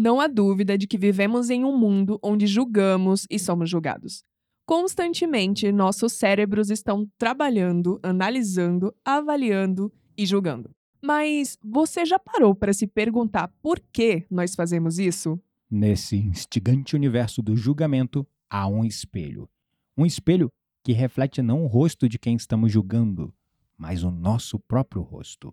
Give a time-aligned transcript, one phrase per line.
[0.00, 4.22] Não há dúvida de que vivemos em um mundo onde julgamos e somos julgados.
[4.64, 10.70] Constantemente, nossos cérebros estão trabalhando, analisando, avaliando e julgando.
[11.02, 15.36] Mas você já parou para se perguntar por que nós fazemos isso?
[15.68, 19.48] Nesse instigante universo do julgamento, há um espelho.
[19.96, 20.48] Um espelho
[20.84, 23.34] que reflete não o rosto de quem estamos julgando,
[23.76, 25.52] mas o nosso próprio rosto.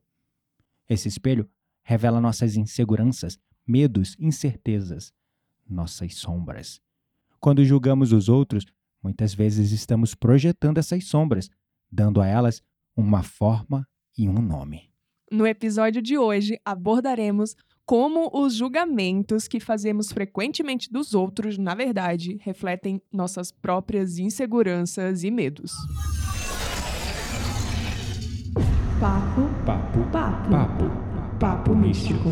[0.87, 1.49] Esse espelho
[1.81, 5.13] revela nossas inseguranças, medos, incertezas,
[5.67, 6.81] nossas sombras.
[7.39, 8.65] Quando julgamos os outros,
[9.01, 11.49] muitas vezes estamos projetando essas sombras,
[11.91, 12.61] dando a elas
[12.95, 14.89] uma forma e um nome.
[15.31, 22.37] No episódio de hoje, abordaremos como os julgamentos que fazemos frequentemente dos outros, na verdade,
[22.41, 25.71] refletem nossas próprias inseguranças e medos.
[28.99, 32.29] Papo, Papo, papo, papo, papo místico.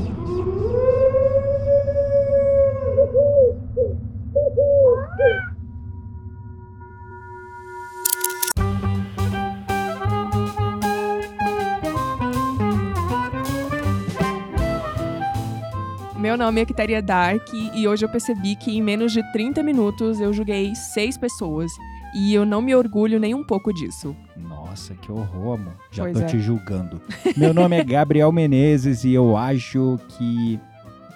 [16.24, 20.22] Meu nome é Kitaria Dark e hoje eu percebi que em menos de 30 minutos
[20.22, 21.70] eu julguei seis pessoas.
[22.16, 24.16] E eu não me orgulho nem um pouco disso.
[24.38, 25.74] Nossa, que horror, amor.
[25.92, 26.26] Já Pois tô é.
[26.26, 27.02] te julgando.
[27.36, 30.58] Meu nome é Gabriel Menezes e eu acho que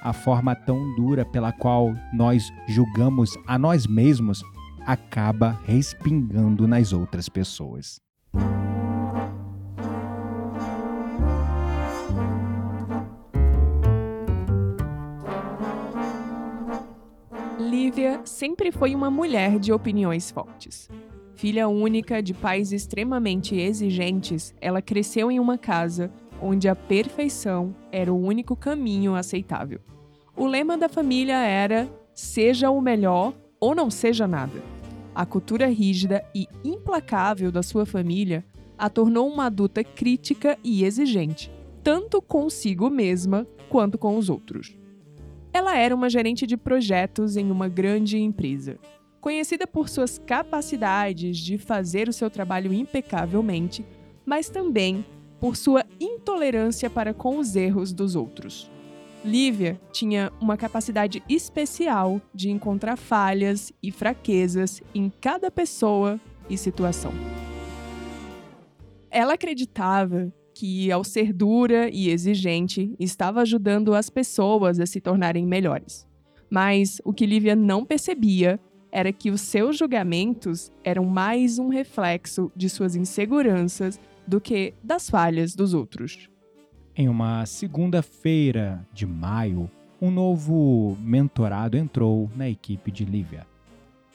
[0.03, 4.43] a forma tão dura pela qual nós julgamos a nós mesmos
[4.85, 8.01] acaba respingando nas outras pessoas.
[18.23, 20.89] Sempre foi uma mulher de opiniões fortes.
[21.35, 28.11] Filha única de pais extremamente exigentes, ela cresceu em uma casa onde a perfeição era
[28.11, 29.79] o único caminho aceitável.
[30.35, 34.61] O lema da família era: seja o melhor ou não seja nada.
[35.13, 38.45] A cultura rígida e implacável da sua família
[38.77, 41.51] a tornou uma adulta crítica e exigente,
[41.83, 44.75] tanto consigo mesma quanto com os outros.
[45.57, 48.77] Ela era uma gerente de projetos em uma grande empresa.
[49.19, 53.83] Conhecida por suas capacidades de fazer o seu trabalho impecavelmente,
[54.23, 55.03] mas também
[55.39, 58.69] por sua intolerância para com os erros dos outros.
[59.25, 67.11] Lívia tinha uma capacidade especial de encontrar falhas e fraquezas em cada pessoa e situação.
[69.09, 75.45] Ela acreditava que, ao ser dura e exigente, estava ajudando as pessoas a se tornarem
[75.45, 76.07] melhores.
[76.49, 78.59] Mas o que Lívia não percebia
[78.91, 85.07] era que os seus julgamentos eram mais um reflexo de suas inseguranças do que das
[85.07, 86.27] falhas dos outros.
[86.95, 89.69] Em uma segunda-feira de maio,
[90.01, 93.45] um novo mentorado entrou na equipe de Lívia.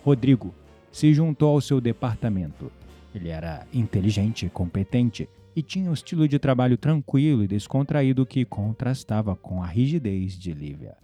[0.05, 0.53] Rodrigo
[0.91, 2.73] se juntou ao seu departamento.
[3.15, 9.37] Ele era inteligente, competente e tinha um estilo de trabalho tranquilo e descontraído que contrastava
[9.37, 10.97] com a rigidez de Lívia.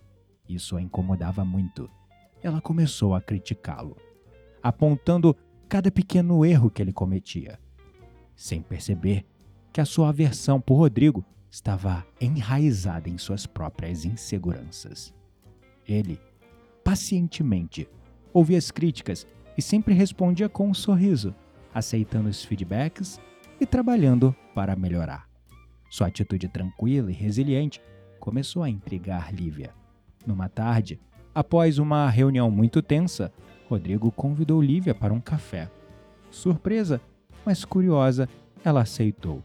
[0.49, 1.91] Isso a incomodava muito.
[2.43, 3.97] Ela começou a criticá-lo,
[4.63, 5.37] apontando
[5.69, 7.59] cada pequeno erro que ele cometia,
[8.35, 9.27] sem perceber
[9.73, 15.13] que a sua aversão por Rodrigo estava enraizada em suas próprias inseguranças.
[15.87, 16.19] Ele,
[16.83, 17.89] pacientemente,
[18.33, 19.27] ouvia as críticas
[19.57, 21.35] e sempre respondia com um sorriso,
[21.75, 23.21] aceitando os feedbacks
[23.61, 25.29] e trabalhando para melhorar.
[25.91, 27.81] Sua atitude tranquila e resiliente
[28.21, 29.75] começou a intrigar Lívia.
[30.27, 31.01] Numa tarde,
[31.35, 33.33] após uma reunião muito tensa,
[33.69, 35.71] Rodrigo convidou Lívia para um café.
[36.31, 37.01] Surpresa,
[37.45, 38.29] mas curiosa,
[38.65, 39.43] ela aceitou.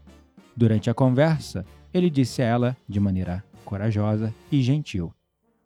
[0.56, 5.12] Durante a conversa, ele disse a ela, de maneira corajosa e gentil.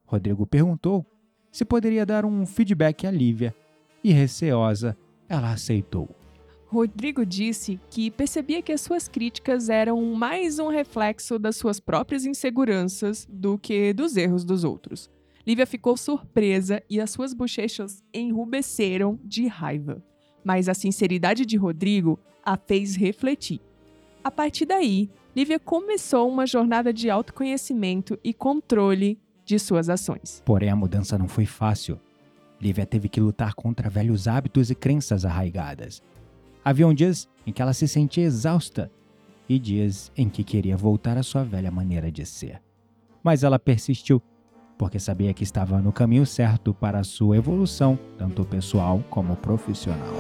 [0.07, 1.05] Rodrigo perguntou
[1.51, 3.55] se poderia dar um feedback a Lívia,
[4.05, 4.97] e receosa,
[5.29, 6.09] ela aceitou.
[6.71, 12.27] Rodrigo disse que percebia que as suas críticas eram mais um reflexo das suas próprias
[12.27, 15.11] inseguranças do que dos erros dos outros.
[15.47, 20.05] Lívia ficou surpresa e as suas bochechas enrubesceram de raiva.
[20.44, 23.62] Mas a sinceridade de Rodrigo a fez refletir.
[24.23, 30.43] A partir daí, Lívia começou uma jornada de autoconhecimento e controle de suas ações.
[30.44, 31.99] Porém, a mudança não foi fácil.
[32.61, 36.03] Lívia teve que lutar contra velhos hábitos e crenças arraigadas.
[36.64, 38.90] Haviam dias em que ela se sentia exausta
[39.49, 42.60] e dias em que queria voltar à sua velha maneira de ser.
[43.22, 44.22] Mas ela persistiu,
[44.76, 50.14] porque sabia que estava no caminho certo para a sua evolução, tanto pessoal como profissional.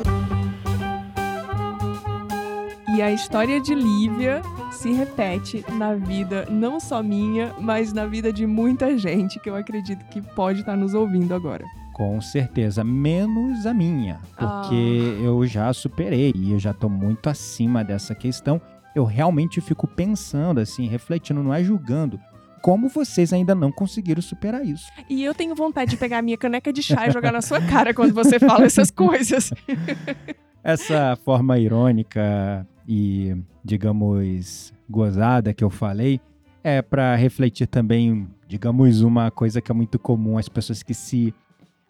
[2.96, 4.42] E a história de Lívia
[4.72, 9.54] se repete na vida não só minha, mas na vida de muita gente que eu
[9.54, 11.64] acredito que pode estar nos ouvindo agora.
[11.98, 15.20] Com certeza, menos a minha, porque Ah.
[15.20, 18.60] eu já superei e eu já tô muito acima dessa questão.
[18.94, 22.18] Eu realmente fico pensando assim, refletindo, não é julgando.
[22.62, 24.86] Como vocês ainda não conseguiram superar isso?
[25.10, 27.60] E eu tenho vontade de pegar a minha caneca de chá e jogar na sua
[27.60, 29.52] cara quando você fala essas coisas.
[30.62, 33.34] Essa forma irônica e,
[33.64, 36.20] digamos, gozada que eu falei
[36.62, 41.32] é para refletir também, digamos, uma coisa que é muito comum as pessoas que se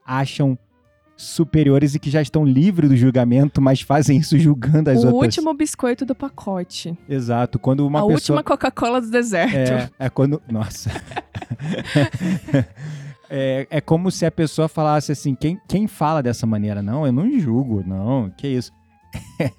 [0.08, 0.58] acham
[1.19, 5.37] superiores e que já estão livres do julgamento, mas fazem isso julgando as o outras.
[5.37, 6.96] último biscoito do pacote.
[7.08, 9.55] Exato, quando uma a pessoa última Coca-Cola do deserto.
[9.55, 10.40] é, é quando.
[10.49, 10.90] Nossa.
[13.28, 16.81] é, é como se a pessoa falasse assim: quem, quem fala dessa maneira?
[16.81, 18.72] Não, eu não julgo, não, que isso.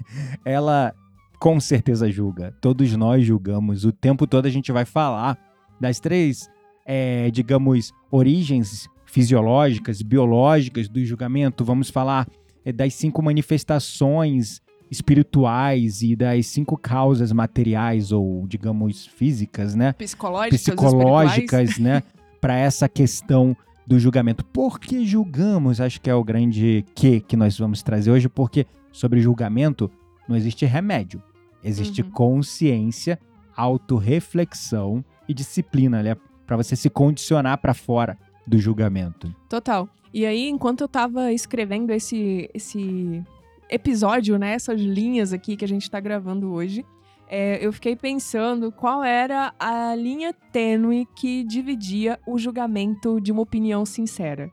[0.45, 0.93] Ela
[1.39, 2.53] com certeza julga.
[2.61, 3.83] Todos nós julgamos.
[3.83, 5.37] O tempo todo a gente vai falar
[5.79, 6.49] das três,
[6.85, 11.65] é, digamos, origens fisiológicas, biológicas do julgamento.
[11.65, 12.27] Vamos falar
[12.63, 19.93] é, das cinco manifestações espirituais e das cinco causas materiais ou, digamos, físicas, né?
[19.93, 22.01] Psicológicas, psicológicas, né,
[22.41, 24.43] para essa questão do julgamento.
[24.45, 25.81] Por que julgamos?
[25.81, 29.91] Acho que é o grande que que nós vamos trazer hoje, porque sobre julgamento
[30.27, 31.21] não existe remédio.
[31.63, 32.11] Existe Uhum.
[32.11, 33.19] consciência,
[33.55, 36.15] autorreflexão e disciplina, né,
[36.45, 38.17] para você se condicionar para fora
[38.49, 39.33] do julgamento.
[39.47, 39.87] Total.
[40.11, 43.23] E aí, enquanto eu tava escrevendo esse, esse
[43.69, 46.83] episódio, né, essas linhas aqui que a gente tá gravando hoje,
[47.29, 53.43] é, eu fiquei pensando qual era a linha tênue que dividia o julgamento de uma
[53.43, 54.51] opinião sincera.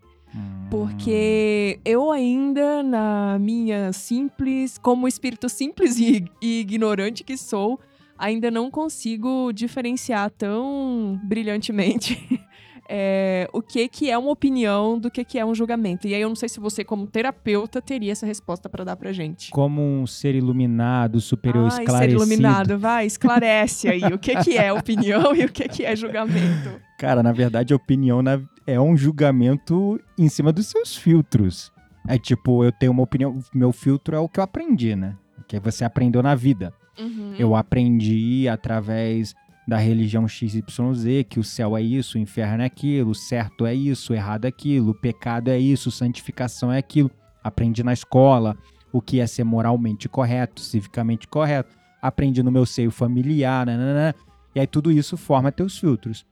[0.70, 7.80] Porque eu ainda, na minha simples, como espírito simples e, e ignorante que sou,
[8.18, 12.45] ainda não consigo diferenciar tão brilhantemente
[12.88, 16.06] é, o que, que é uma opinião do que, que é um julgamento.
[16.06, 19.12] E aí eu não sei se você, como terapeuta, teria essa resposta pra dar pra
[19.12, 19.50] gente.
[19.50, 22.22] como um ser iluminado, superior, Ai, ser esclarecido.
[22.22, 26.80] iluminado, vai, esclarece aí o que, que é opinião e o que, que é julgamento.
[26.98, 28.22] Cara, na verdade, a opinião
[28.66, 31.72] é um julgamento em cima dos seus filtros.
[32.08, 35.16] É tipo, eu tenho uma opinião, meu filtro é o que eu aprendi, né?
[35.48, 36.72] Que você aprendeu na vida.
[36.98, 37.34] Uhum.
[37.38, 39.34] Eu aprendi através
[39.66, 43.74] da religião XYZ que o céu é isso, o inferno é aquilo, o certo é
[43.74, 47.10] isso, o errado é aquilo, o pecado é isso, santificação é aquilo.
[47.42, 48.56] Aprendi na escola
[48.92, 51.76] o que é ser moralmente correto, civicamente correto.
[52.00, 54.14] Aprendi no meu seio familiar, nananã.
[54.54, 56.24] E aí tudo isso forma teus filtros.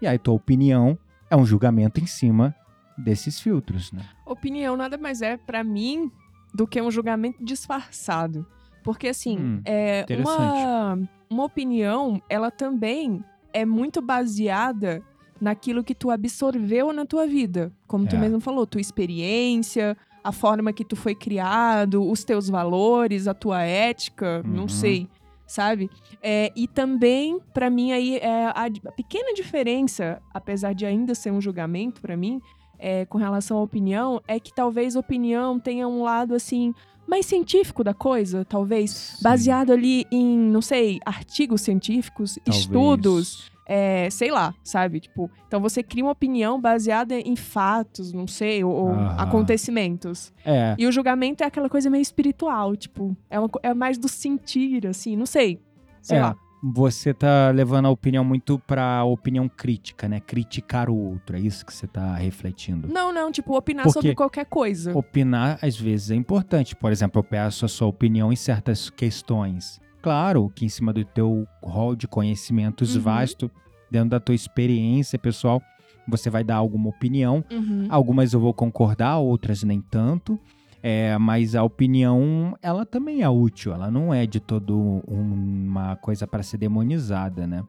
[0.00, 0.98] E aí tua opinião
[1.30, 2.54] é um julgamento em cima
[2.98, 4.02] desses filtros, né?
[4.26, 6.10] Opinião nada mais é, pra mim,
[6.54, 8.46] do que um julgamento disfarçado.
[8.84, 10.36] Porque, assim, Hum, é interessante.
[10.38, 15.02] uma, uma opinião, ela também é muito baseada
[15.40, 17.72] naquilo que tu absorveu na tua vida.
[17.86, 18.18] Como tu É.
[18.18, 23.62] mesmo falou, tua experiência, a forma que tu foi criado, os teus valores, a tua
[23.62, 24.68] ética, não Uhum.
[24.68, 25.08] sei,
[25.46, 25.90] sabe?
[26.22, 31.30] É, e também, pra mim, aí, é a, a pequena diferença, apesar de ainda ser
[31.32, 32.40] um julgamento pra mim,
[32.78, 36.72] é, com relação à opinião, é que talvez opinião tenha um lado, assim,
[37.06, 39.22] mais científico da coisa, talvez, Sim.
[39.22, 42.62] baseado ali em, não sei, artigos científicos, Talvez.
[42.64, 45.00] estudos, é, sei lá, sabe?
[45.00, 49.16] Tipo, então você cria uma opinião baseada em fatos, não sei, ou, Aham.
[49.18, 50.32] acontecimentos.
[50.44, 54.08] É, E o julgamento é aquela coisa meio espiritual, tipo, é, uma, é mais do
[54.08, 55.60] sentir, assim, não sei.
[56.00, 56.36] Sei É, lá.
[56.64, 60.20] Você tá levando a opinião muito pra opinião crítica, né?
[60.20, 62.86] Criticar o outro, é isso que você tá refletindo.
[62.86, 64.96] Não, não, tipo, opinar Porque sobre qualquer coisa.
[64.96, 66.76] Opinar, às vezes, é importante.
[66.76, 69.80] Por exemplo, eu peço a sua opinião em certas questões.
[70.00, 73.02] Claro que em cima do teu rol de conhecimentos Uhum.
[73.02, 73.50] vasto,
[73.90, 75.60] dentro da tua experiência pessoal,
[76.06, 77.44] você vai dar alguma opinião.
[77.50, 77.86] Uhum.
[77.88, 80.38] Algumas eu vou concordar, outras nem tanto.
[80.82, 83.72] É, mas a opinião, ela também é útil.
[83.72, 87.62] Ela não é de todo uma coisa para ser demonizada, né?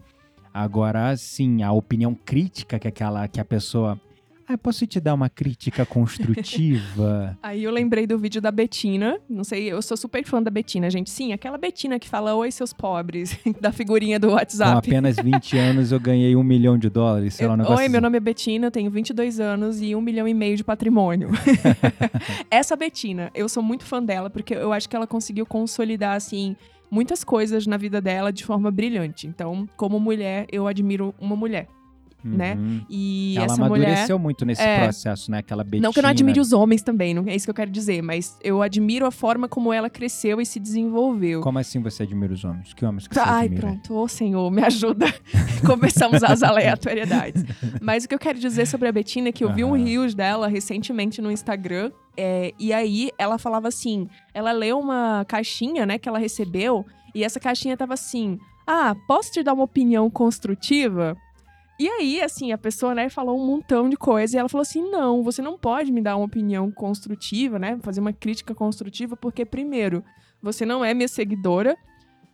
[0.54, 4.00] Agora, sim, a opinião crítica que é aquela que a pessoa...
[4.48, 7.38] Ah, posso te dar uma crítica construtiva?
[7.42, 9.18] Aí eu lembrei do vídeo da Betina.
[9.30, 11.10] Não sei, eu sou super fã da Betina, gente.
[11.10, 14.78] Sim, aquela Betina que fala Oi, seus pobres, da figurinha do Com WhatsApp.
[14.90, 17.92] apenas 20 anos eu ganhei um milhão de dólares, sei lá, um negócio Oi, assim.
[17.92, 21.30] meu nome é Betina, eu tenho 22 anos e um milhão e meio de patrimônio.
[22.52, 26.56] Essa Betina, eu sou muito fã dela porque eu acho que ela conseguiu consolidar, assim,
[26.92, 29.26] muitas coisas na vida dela de forma brilhante.
[29.26, 31.68] Então, como mulher, eu admiro uma mulher.
[32.24, 32.56] Né?
[32.56, 32.82] Uhum.
[32.90, 33.86] E Ela essa mulher.
[33.88, 34.84] amadureceu muito nesse É.
[34.84, 35.40] processo, né?
[35.40, 35.88] Aquela Betina.
[35.88, 38.02] Não que eu não admire os homens também, não é isso que eu quero dizer,
[38.02, 41.42] mas eu admiro a forma como ela cresceu e se desenvolveu.
[41.42, 42.74] Como assim você admira os homens?
[42.74, 43.62] Que homens que você Ai, admira?
[43.68, 43.94] pronto.
[43.96, 45.06] Ô, Senhor, me ajuda.
[45.66, 47.44] Começamos as aleatoriedades.
[47.82, 50.14] Mas o que eu quero dizer sobre a Betina é que eu vi um reels
[50.14, 51.92] dela recentemente no Instagram.
[52.16, 57.24] é, e aí ela falava assim: ela leu uma caixinha, né, que ela recebeu, e
[57.24, 58.38] essa caixinha tava assim:
[58.68, 61.18] Ah, posso te dar uma opinião construtiva?
[61.84, 64.90] E aí, assim, a pessoa, né, falou um montão de coisa e ela falou assim:
[64.90, 67.78] não, você não pode me dar uma opinião construtiva, né?
[67.82, 70.02] Fazer uma crítica construtiva, porque, primeiro,
[70.42, 71.76] você não é minha seguidora.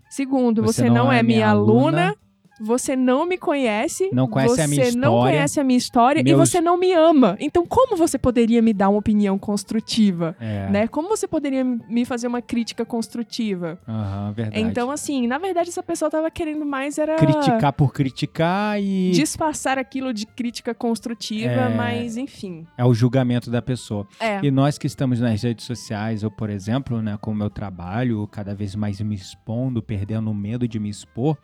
[0.07, 2.15] Segundo, você, não, é, minha aluna.
[2.59, 4.09] Você não me conhece.
[4.13, 5.31] Não conhece você a minha não história.
[5.31, 7.37] conhece a minha história e Meus- você não me ama.
[7.39, 10.35] Então, como você poderia me dar uma opinião construtiva?
[10.39, 10.69] É.
[10.69, 10.87] Né?
[10.87, 13.79] Como você poderia me fazer uma crítica construtiva?
[13.87, 14.61] Aham, verdade.
[14.61, 19.77] Então, assim, na verdade, essa pessoa tava querendo mais era Criticar por criticar e disfarçar
[19.77, 21.69] aquilo de crítica construtiva, É.
[21.75, 22.65] mas enfim.
[22.77, 24.07] é o julgamento da pessoa.
[24.19, 24.39] É.
[24.43, 28.27] E nós que estamos nas redes sociais, eu, por exemplo, né, com o meu trabalho,
[28.27, 31.37] cada vez mais me expondo, perdendo o medo de me expor,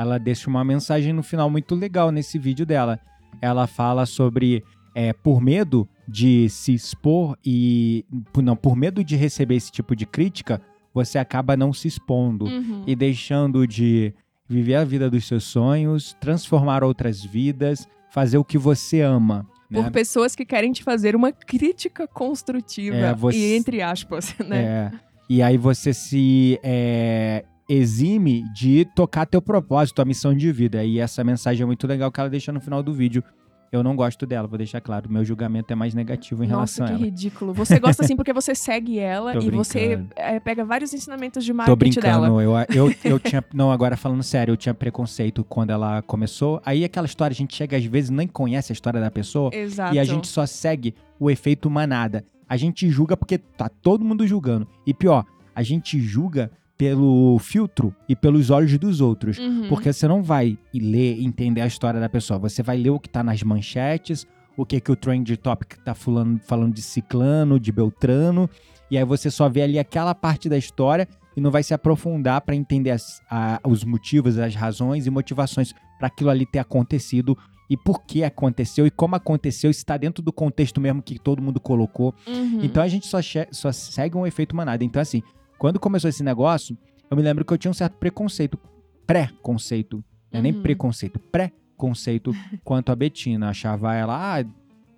[0.00, 2.98] ela deixa uma mensagem no final muito legal nesse vídeo dela.
[3.40, 4.64] Ela fala sobre,
[4.94, 8.04] é, por medo de se expor e.
[8.42, 10.60] Não, por medo de receber esse tipo de crítica,
[10.92, 12.82] você acaba não se expondo Uhum.
[12.86, 14.12] e deixando de
[14.48, 19.46] viver a vida dos seus sonhos, transformar outras vidas, fazer o que você ama.
[19.72, 19.90] Por né?
[19.90, 22.96] pessoas que querem te fazer uma crítica construtiva.
[22.96, 24.62] É, você- E entre aspas, né?
[24.64, 24.90] É,
[25.28, 30.84] e aí você se é, exime de tocar teu propósito, a missão de vida.
[30.84, 33.22] E essa mensagem é muito legal que ela deixa no final do vídeo.
[33.70, 35.08] Eu não gosto dela, vou deixar claro.
[35.08, 37.04] Meu julgamento é mais negativo em Nossa, relação que a ela.
[37.04, 37.54] ridículo.
[37.54, 41.52] Você gosta assim porque você segue ela Tô e você é, pega vários ensinamentos de
[41.52, 42.28] Tô marketing dela.
[42.28, 43.44] brincando, eu, eu, eu tinha.
[43.54, 46.60] Não, agora falando sério, eu tinha preconceito quando ela começou.
[46.66, 49.94] Aí aquela história, a gente chega às vezes nem conhece a história da pessoa Exato.
[49.94, 52.24] e a gente só segue o efeito manada.
[52.48, 54.66] A gente julga porque tá todo mundo julgando.
[54.84, 55.24] E pior,
[55.54, 56.50] a gente julga
[56.80, 59.36] pelo filtro e pelos olhos dos outros.
[59.38, 59.68] Uhum.
[59.68, 62.38] Porque você não vai ler e entender a história da pessoa.
[62.38, 65.92] Você vai ler o que tá nas manchetes, o que que o trend topic tá
[65.94, 68.48] fulano, falando de ciclano, de beltrano.
[68.90, 71.06] E aí você só vê ali aquela parte da história
[71.36, 75.74] e não vai se aprofundar para entender as- a- os motivos, as razões e motivações
[75.98, 77.36] para aquilo ali ter acontecido
[77.68, 81.42] e por que aconteceu e como aconteceu, se está dentro do contexto mesmo que todo
[81.42, 82.14] mundo colocou.
[82.26, 82.60] Uhum.
[82.62, 83.18] Então a gente só,
[83.52, 84.82] só segue um efeito manada.
[84.82, 85.22] Então, assim,
[85.60, 86.74] quando começou esse negócio,
[87.10, 88.58] eu me lembro que eu tinha um certo preconceito,
[89.06, 90.02] pré-conceito,
[90.32, 90.62] não é nem Uhum.
[90.62, 92.32] preconceito, pré-conceito
[92.64, 93.50] quanto a Betina.
[93.50, 94.44] Achava ela, ah,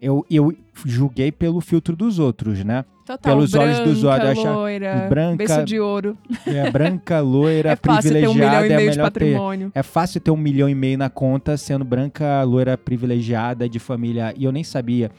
[0.01, 0.55] eu, eu
[0.85, 2.85] julguei pelo filtro dos outros, né?
[3.05, 6.17] Total, pelos olhos branca, dos olhos, eu achava- loira, branca, berço de ouro.
[6.47, 9.03] É branca, loira, é fácil ter um milhão privilegiada, e é melhor ter.
[9.03, 9.73] patrimônio.
[9.75, 14.33] É fácil ter um milhão e meio na conta sendo branca, loira, privilegiada, de família.
[14.39, 15.11] E eu nem sabia.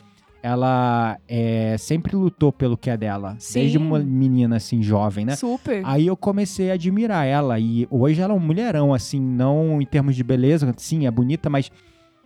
[0.43, 3.35] Ela é, sempre lutou pelo que é dela.
[3.39, 3.59] Sim.
[3.61, 5.37] Desde uma menina, assim, jovem, né?
[5.37, 5.81] Super.
[5.85, 7.57] Aí eu comecei a admirar ela.
[7.57, 10.73] E hoje ela é um mulherão, assim, não em termos de beleza.
[10.75, 11.71] Sim, é bonita, mas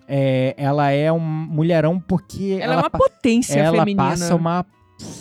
[0.08, 4.10] é, ela é um mulherão porque ela, é uma pa- potência ela feminina.
[4.10, 4.66] passa uma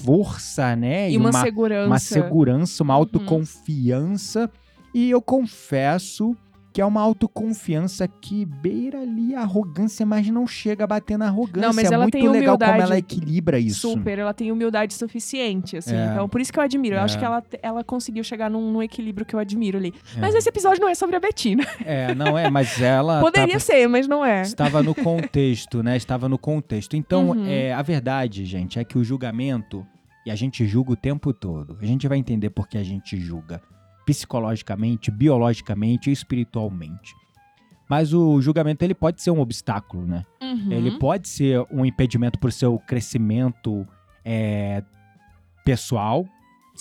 [0.03, 1.11] força, né?
[1.11, 1.87] E uma, segurança.
[1.87, 3.01] uma segurança, uma Uhum.
[3.01, 4.51] autoconfiança.
[4.95, 6.35] E eu confesso
[6.77, 11.25] que é uma autoconfiança que beira ali a arrogância, mas não chega a bater na
[11.25, 11.67] arrogância.
[11.69, 12.83] Não, mas é ela muito tem legal como humildade.
[12.93, 13.81] ela equilibra isso.
[13.93, 15.95] Super, ela tem humildade suficiente, assim.
[15.97, 16.11] É.
[16.13, 16.97] Então, por isso que eu admiro.
[16.97, 17.19] Eu acho É.
[17.19, 19.95] que ela, ela conseguiu chegar num, num equilíbrio que eu admiro ali.
[20.17, 20.21] É.
[20.21, 21.65] Mas esse episódio não é sobre a Betina.
[21.83, 24.43] É, não é, mas ela Poderia tava- ser, mas não é.
[24.43, 25.97] estava no contexto, né?
[25.97, 26.95] Estava no contexto.
[26.95, 27.47] Então, Uhum.
[27.47, 29.87] é, a verdade, gente, é que o julgamento,
[30.27, 31.79] e a gente julga o tempo todo.
[31.81, 33.63] A gente vai entender por que a gente julga.
[34.07, 37.15] Psicologicamente, biologicamente e espiritualmente.
[37.89, 40.25] Mas o julgamento, ele pode ser um obstáculo, né?
[40.43, 40.73] Uhum.
[40.73, 43.87] Ele pode ser um impedimento para o seu crescimento
[44.25, 44.83] é,
[45.65, 46.27] pessoal,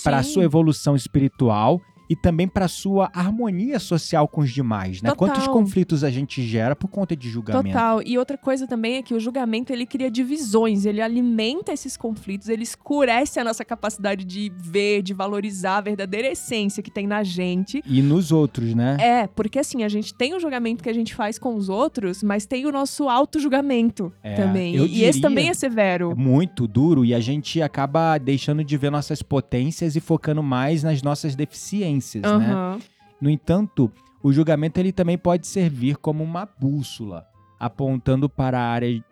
[0.04, 5.02] para a sua evolução espiritual e também para a sua harmonia social com os demais,
[5.02, 5.10] né?
[5.10, 5.28] Total.
[5.28, 7.68] Quantos conflitos a gente gera por conta de julgamento?
[7.68, 8.02] Total.
[8.06, 12.50] E outra coisa também é que o julgamento ele cria divisões, ele alimenta esses conflitos,
[12.50, 17.24] ele escurece a nossa capacidade de ver, de valorizar a verdadeira essência que tem na
[17.24, 17.82] gente.
[17.86, 18.98] E nos outros, né?
[19.00, 22.22] É, porque assim, a gente tem o julgamento que a gente faz com os outros,
[22.24, 24.76] mas tem o nosso auto-julgamento É, também.
[24.76, 26.12] E esse também é severo.
[26.12, 30.84] É muito duro e a gente acaba deixando de ver nossas potências e focando mais
[30.84, 32.52] nas nossas deficiências, né?
[32.52, 32.80] Aham.
[33.22, 37.26] No entanto, o julgamento ele também pode servir como uma bússola,
[37.60, 39.04] apontando para a área,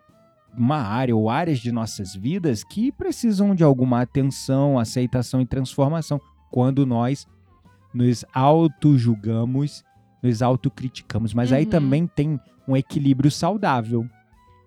[0.58, 6.20] uma área ou áreas de nossas vidas que precisam de alguma atenção, aceitação e transformação.
[6.52, 7.26] Quando nós
[7.94, 9.84] nos auto-julgamos,
[10.22, 11.34] nos autocriticamos.
[11.34, 11.70] Mas aí Uhum.
[11.70, 14.06] também tem um equilíbrio saudável.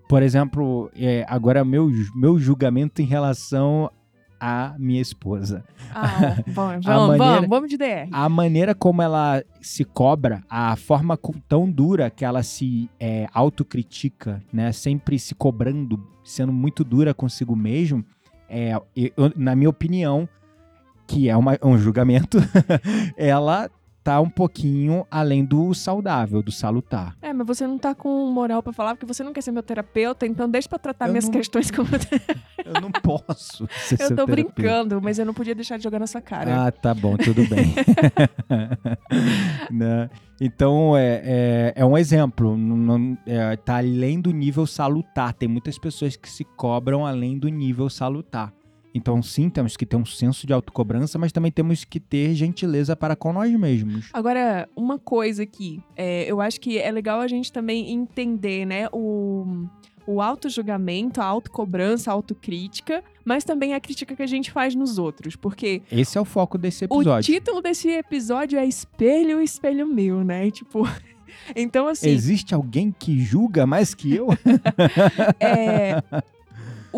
[0.09, 3.91] por exemplo, é, agora meu, meu julgamento em relação
[4.41, 5.65] à minha esposa.
[5.95, 8.09] Ah, bom, vamos, maneira- vamos, vamos de DR.
[8.13, 14.43] A maneira como ela se cobra, a forma tão dura que ela se é, autocritica,
[14.53, 14.73] né?
[14.73, 18.05] Sempre se cobrando, sendo muito dura consigo mesmo,
[18.49, 20.29] é, eu- na minha opinião,
[21.07, 22.39] que é uma- um julgamento,
[23.17, 23.71] ela
[24.07, 27.17] tá um pouquinho além do saudável, do salutar.
[27.21, 29.65] É, mas você não tá com moral pra falar porque você não quer ser meu
[29.65, 31.89] terapeuta, então deixa pra tratar Eu minhas não- questões como.
[32.65, 34.53] Eu não posso ser eu tô terapeuta.
[34.53, 36.67] brincando, mas eu não podia deixar de jogar na sua cara.
[36.67, 37.75] Ah, tá bom, tudo bem.
[39.71, 40.09] Né?
[40.41, 42.57] Então, é, é, é um exemplo.
[42.57, 45.33] Não- é, tá além do nível salutar.
[45.33, 48.53] Tem muitas pessoas que se cobram além do nível salutar.
[48.97, 52.97] Então, sim, temos que ter um senso de autocobrança, mas também temos que ter gentileza
[52.97, 54.09] para com nós mesmos.
[54.11, 58.89] Agora, uma coisa aqui, é, eu acho que é legal a gente também entender, né,
[58.91, 59.67] o,
[60.07, 64.97] o auto-julgamento, a autocobrança, a autocrítica, mas também a crítica que a gente faz nos
[64.97, 67.35] outros, porque Esse é o foco desse o episódio.
[67.35, 70.89] título desse episódio é Espelho, Espelho Meu, né, tipo...
[71.55, 74.29] Então, assim, Existe alguém que julga mais que eu?
[75.39, 76.03] é,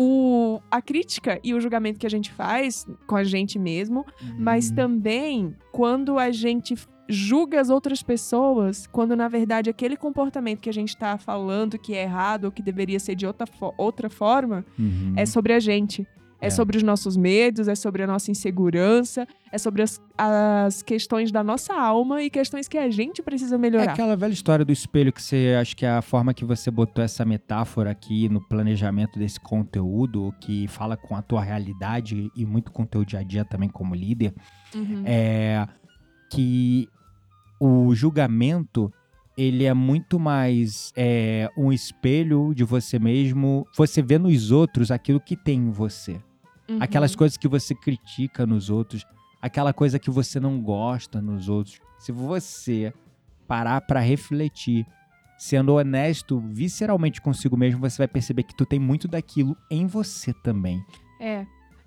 [0.01, 4.05] o, a crítica e o julgamento que a gente faz com a gente mesmo,
[4.37, 4.75] mas Hum.
[4.75, 6.73] também quando a gente
[7.09, 11.93] julga as outras pessoas, quando na verdade aquele comportamento que a gente tá falando que
[11.95, 15.13] é errado ou que deveria ser de outra, fo- outra forma, Uhum.
[15.17, 16.07] é sobre a gente.
[16.41, 16.49] É, É.
[16.49, 21.43] sobre os nossos medos, é sobre a nossa insegurança, é sobre as, as questões da
[21.43, 23.91] nossa alma e questões que a gente precisa É melhorar.
[23.91, 27.03] aquela velha história do espelho que você acho que é a forma que você botou
[27.03, 32.71] essa metáfora aqui no planejamento desse conteúdo, que fala com a tua realidade e muito
[32.71, 34.33] com o teu dia a dia também como líder,
[34.75, 35.03] Uhum.
[35.05, 35.67] é
[36.31, 36.87] que
[37.59, 38.91] o julgamento
[39.37, 45.19] ele é muito mais é, um espelho de você mesmo, você vê nos outros aquilo
[45.19, 46.19] que tem em você
[46.69, 46.77] Uhum.
[46.81, 49.05] aquelas coisas que você critica nos outros,
[49.41, 51.79] aquela coisa que você não gosta nos outros.
[51.97, 52.93] Se você
[53.47, 54.85] parar pra refletir,
[55.37, 60.33] sendo honesto visceralmente consigo mesmo, você vai perceber que tu tem muito daquilo em você
[60.33, 60.83] também.
[61.19, 61.45] É.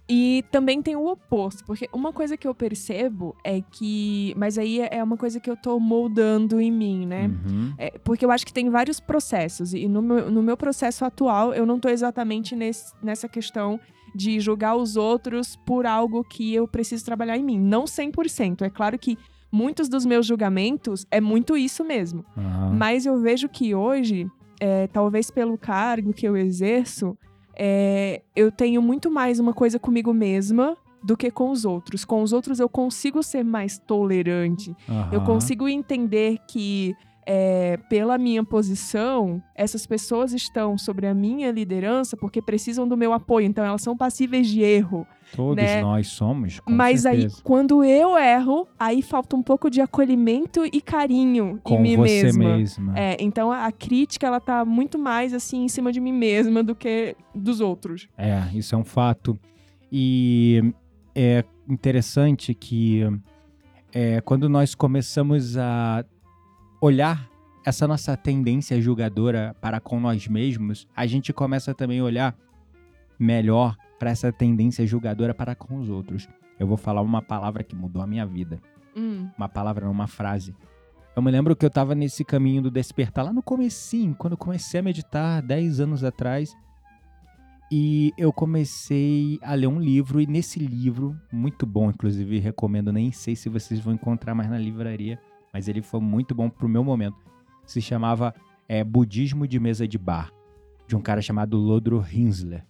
[0.09, 4.35] E também tem o oposto, porque uma coisa que eu percebo é que.
[4.37, 7.29] Mas aí é uma coisa que eu tô moldando em mim, né?
[7.29, 7.73] Uhum.
[7.79, 9.73] É, porque eu acho que tem vários processos.
[9.73, 13.79] E no meu, no meu processo atual, eu não tô exatamente nesse- nessa questão
[14.14, 17.59] de julgar os outros por algo que eu preciso trabalhar em mim.
[17.59, 18.62] Não 100%.
[18.62, 19.16] É claro que
[19.51, 22.25] muitos dos meus julgamentos é muito isso mesmo.
[22.37, 22.75] Aham.
[22.79, 24.27] Mas eu vejo que hoje,
[24.61, 27.16] é, talvez pelo cargo que eu exerço,
[27.57, 32.05] é, eu tenho muito mais uma coisa comigo mesma do que com os outros.
[32.05, 34.75] Com os outros eu consigo ser mais tolerante.
[35.11, 35.27] Eu Aham.
[35.27, 42.42] consigo entender que, é, pela minha posição, essas pessoas estão sobre a minha liderança porque
[42.42, 43.46] precisam do meu apoio.
[43.46, 45.06] Então elas são passíveis de erro.
[45.35, 45.80] Todos né?
[45.80, 47.38] nós somos, Mas certeza.
[47.38, 51.96] aí, quando eu erro, aí falta um pouco de acolhimento e carinho com em mim
[51.96, 52.56] você mesma.
[52.56, 52.98] mesma.
[52.98, 56.62] É, então a, a crítica ela tá muito mais assim em cima de mim mesma
[56.62, 58.08] do que dos outros.
[58.18, 59.38] É, isso é um fato.
[59.90, 60.74] E
[61.14, 63.02] é interessante que
[63.92, 66.04] é, quando nós começamos a
[66.83, 67.31] olhar
[67.64, 72.37] essa nossa tendência julgadora para com nós mesmos, a gente começa também a olhar
[73.16, 76.29] melhor para essa tendência julgadora para com os outros.
[76.59, 78.61] Eu vou falar uma palavra que mudou a minha vida.
[78.97, 80.57] Hum, Uma palavra, não uma frase.
[81.14, 84.38] Eu me lembro que eu tava nesse caminho do despertar lá no comecinho, quando eu
[84.38, 86.53] comecei a meditar 10 anos atrás.
[87.71, 93.12] E eu comecei a ler um livro, e nesse livro, muito bom, inclusive recomendo, nem
[93.12, 95.18] sei se vocês vão encontrar mais na livraria,
[95.53, 97.17] mas ele foi muito bom pro meu momento.
[97.67, 98.35] Se chamava
[98.69, 100.33] é, Budismo de Mesa de Bar,
[100.87, 102.65] de um cara chamado Lodro Hinsler.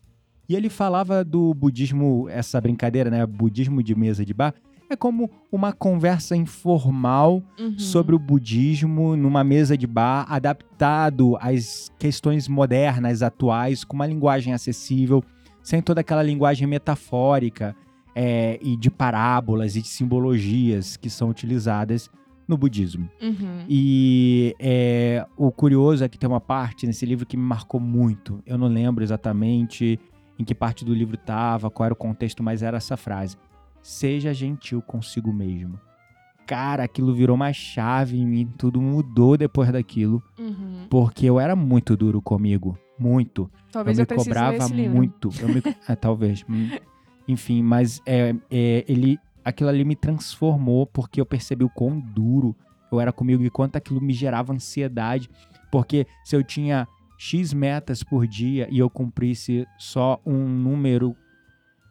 [0.48, 3.24] E ele falava do budismo, essa brincadeira, né?
[3.24, 4.54] Budismo de mesa de bar,
[4.90, 7.78] é como uma conversa informal uhum.
[7.78, 14.52] sobre o budismo numa mesa de bar, adaptado às questões modernas, atuais, com uma linguagem
[14.52, 15.24] acessível,
[15.62, 17.74] sem toda aquela linguagem metafórica
[18.14, 22.10] é, e de parábolas e de simbologias que são utilizadas
[22.46, 23.08] no budismo.
[23.20, 23.64] Uhum.
[23.68, 28.40] E é, o curioso é que tem uma parte nesse livro que me marcou muito.
[28.46, 29.98] Eu não lembro exatamente
[30.38, 33.36] em que parte do livro estava, qual era o contexto, mas era essa frase:
[33.82, 35.78] Seja gentil consigo mesmo.
[36.46, 40.86] Cara, aquilo virou uma chave em mim, tudo mudou depois daquilo, Uhum.
[40.90, 43.48] porque eu era muito duro comigo, muito.
[43.70, 45.30] Talvez eu eu, me ler cobrava muito.
[45.40, 45.62] Eu me...
[45.88, 46.44] ah, talvez.
[46.48, 46.68] Hum.
[47.28, 52.54] Enfim, mas é, é, ele, aquilo ali me transformou porque eu percebi o quão duro
[52.90, 55.28] eu era comigo e quanto aquilo me gerava ansiedade.
[55.70, 56.86] Porque se eu tinha
[57.18, 61.16] X metas por dia e eu cumprisse só um número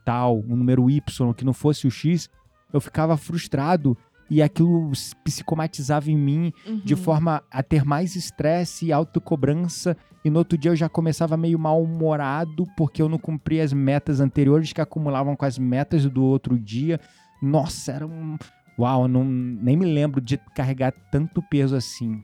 [0.06, 2.30] tal, um número Y, que não fosse o X,
[2.74, 3.98] eu ficava frustrado
[4.30, 4.92] e aquilo
[5.24, 6.54] psicomatizava em mim
[6.86, 7.00] de Uhum.
[7.02, 9.98] forma a ter mais estresse e autocobrança.
[10.24, 14.20] E no outro dia eu já começava meio mal-humorado porque eu não cumpria as metas
[14.22, 17.00] anteriores que acumulavam com as metas do outro dia.
[17.42, 18.38] Nossa, era um.
[18.80, 22.24] Uau, não, nem me lembro de carregar tanto peso assim.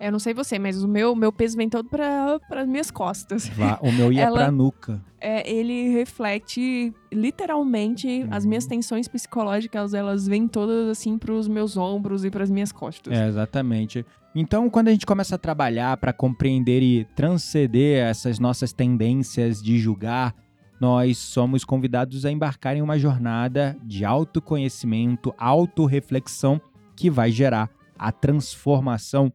[0.00, 2.90] É, Eu não sei você, mas o meu, meu peso vem todo para as minhas
[2.90, 3.50] costas.
[3.82, 5.02] O meu ia Ela- pra nuca.
[5.20, 8.70] É, ele reflete literalmente as minhas Uhum.
[8.70, 13.12] tensões psicológicas, elas vêm todas assim para os meus ombros e para as minhas costas.
[13.18, 14.06] É, exatamente.
[14.34, 19.78] Então, quando a gente começa a trabalhar para compreender e transcender essas nossas tendências de
[19.78, 20.34] julgar,
[20.80, 26.60] nós somos convidados a embarcar em uma jornada de autoconhecimento, autorreflexão
[26.96, 29.32] que vai gerar a transformação,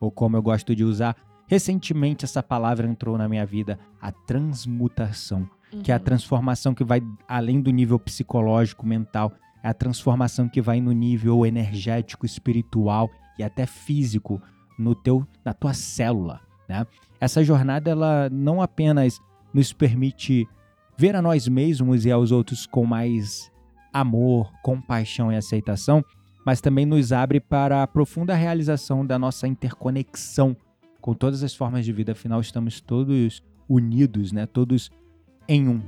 [0.00, 5.48] ou como eu gosto de usar, recentemente essa palavra entrou na minha vida, a transmutação
[5.82, 6.04] que é a Uhum.
[6.04, 9.32] transformação que vai além do nível psicológico, mental,
[9.62, 14.40] é a transformação que vai no nível energético, espiritual e até físico
[14.78, 16.86] no teu na tua célula, né?
[17.20, 19.20] Essa jornada ela não apenas
[19.52, 20.46] nos permite
[20.98, 23.50] ver a nós mesmos e aos outros com mais
[23.92, 26.04] amor, compaixão e aceitação,
[26.44, 30.56] mas também nos abre para a profunda realização da nossa interconexão
[31.00, 34.44] com todas as formas de vida, afinal estamos todos unidos, né?
[34.44, 34.90] Todos
[35.48, 35.80] em um.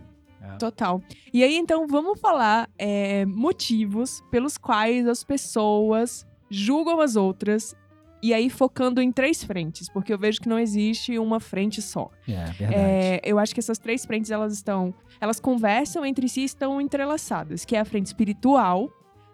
[0.59, 1.03] Total.
[1.33, 7.77] E aí, então, vamos falar é, motivos pelos quais as pessoas julgam as outras.
[8.23, 12.11] E aí, focando em três frentes, porque eu vejo que não existe uma frente só.
[12.27, 12.75] É, verdade.
[12.75, 14.93] É, eu acho que essas três frentes, elas estão.
[15.21, 18.91] Elas conversam entre si e estão entrelaçadas, que é a frente espiritual,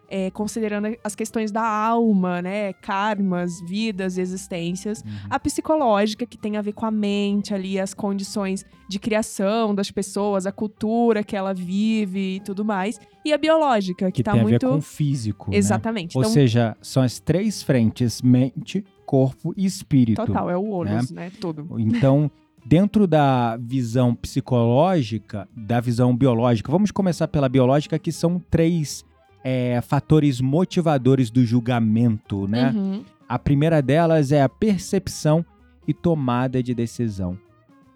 [0.09, 2.73] é, considerando as questões da alma, né?
[2.75, 5.03] Karmas, vidas, existências.
[5.03, 5.11] Uhum.
[5.31, 9.91] A psicológica, que tem a ver com a mente ali, as condições de criação das
[9.91, 13.01] pessoas, a cultura que ela vive e tudo mais.
[13.25, 14.67] E a biológica, que, que tá tem a muito.
[14.67, 15.51] ver com o físico.
[15.51, 15.57] né?
[15.57, 16.17] Exatamente.
[16.17, 20.25] Ou então, seja, são as três frentes: mente, corpo e espírito.
[20.25, 21.31] total, é o ônus, né?
[21.41, 21.67] Tudo.
[21.79, 22.31] Então,
[22.65, 29.05] dentro da visão psicológica, da visão biológica, vamos começar pela biológica, que são três
[29.45, 32.71] é, fatores motivadores do julgamento, né?
[32.71, 33.05] Uhum.
[33.29, 35.45] A primeira delas é a percepção
[35.87, 37.39] e tomada de decisão.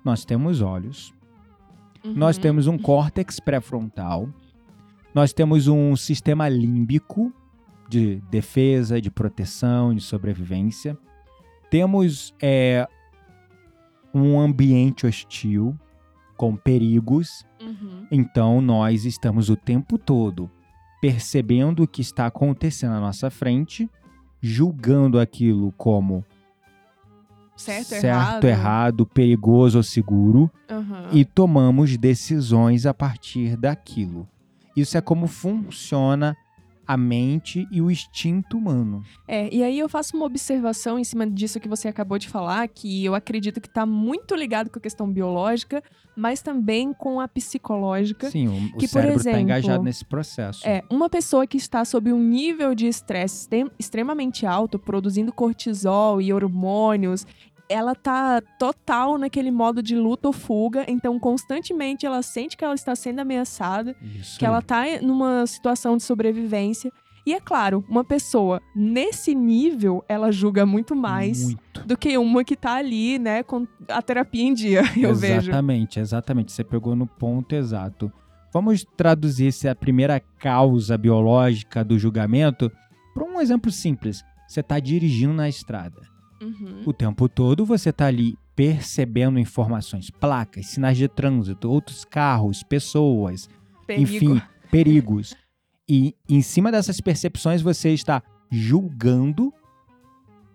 [0.04, 1.14] Nós temos olhos,
[2.04, 2.42] nós Uhum.
[2.42, 4.28] temos um córtex pré-frontal,
[5.14, 7.32] nós temos um sistema límbico
[7.88, 10.98] de defesa, de proteção, de sobrevivência.
[11.70, 12.86] Temos é,
[14.12, 15.74] um ambiente hostil
[16.36, 17.44] com perigos.
[17.60, 18.06] Uhum.
[18.10, 20.50] Então nós estamos o tempo todo
[21.00, 23.88] percebendo o que está acontecendo à nossa frente,
[24.40, 26.24] julgando aquilo como
[27.56, 28.44] Certo, certo errado.
[28.44, 31.08] errado, perigoso ou seguro Uhum.
[31.12, 34.28] e tomamos decisões a partir daquilo.
[34.76, 36.36] Isso é como funciona
[36.88, 39.04] a mente e o instinto humano.
[39.28, 42.66] É, e aí eu faço uma observação em cima disso que você acabou de falar,
[42.66, 45.82] que eu acredito que tá muito ligado com a questão biológica,
[46.16, 48.30] mas também com a psicológica.
[48.30, 50.66] Sim, o, o Que, por cérebro está engajado nesse processo.
[50.66, 56.22] É, uma pessoa que está sob um nível de estresse extrem- extremamente alto, produzindo cortisol
[56.22, 57.26] e hormônios,
[57.68, 62.74] ela tá total naquele modo de luta ou fuga, então constantemente ela sente que ela
[62.74, 66.90] está sendo ameaçada, Isso que ela tá numa situação de sobrevivência.
[67.26, 71.86] E é claro, uma pessoa nesse nível, ela julga muito mais Muito.
[71.86, 75.50] do que uma que tá ali, né, com a terapia em dia, eu vejo.
[75.50, 76.52] exatamente, exatamente.
[76.52, 78.10] Você pegou no ponto exato.
[78.50, 82.72] Vamos traduzir essa primeira causa biológica do julgamento
[83.12, 84.24] para um exemplo simples.
[84.46, 86.00] Você está dirigindo na estrada.
[86.40, 86.82] Uhum.
[86.86, 93.48] O tempo todo você está ali percebendo informações, placas, sinais de trânsito, outros carros, pessoas,
[93.86, 94.02] Perigo.
[94.02, 95.34] enfim, perigos.
[95.88, 99.52] E em cima dessas percepções você está julgando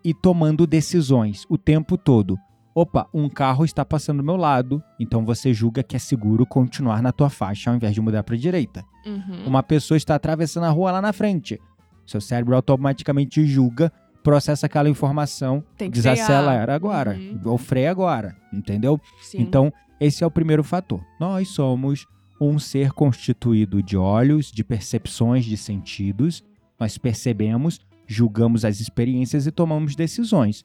[0.04, 2.38] e tomando decisões o tempo todo.
[2.74, 7.00] Opa, um carro está passando do meu lado, então você julga que é seguro continuar
[7.00, 8.84] na tua faixa ao invés de mudar para a direita.
[9.06, 9.46] Uhum.
[9.46, 11.60] Uma pessoa está atravessando a rua lá na frente.
[12.04, 13.92] Seu cérebro automaticamente julga,
[14.24, 16.70] processa aquela informação, Tem que desacelera frear.
[16.70, 17.40] agora, Uhum.
[17.44, 19.00] ou freia agora, entendeu?
[19.22, 19.42] Sim.
[19.42, 21.00] Então, esse é o primeiro fator.
[21.20, 22.06] Nós somos
[22.40, 26.42] um ser constituído de olhos, de percepções, de sentidos.
[26.80, 30.64] Nós percebemos, julgamos as experiências e tomamos decisões.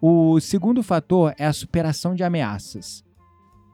[0.00, 3.04] O segundo fator é a superação de ameaças.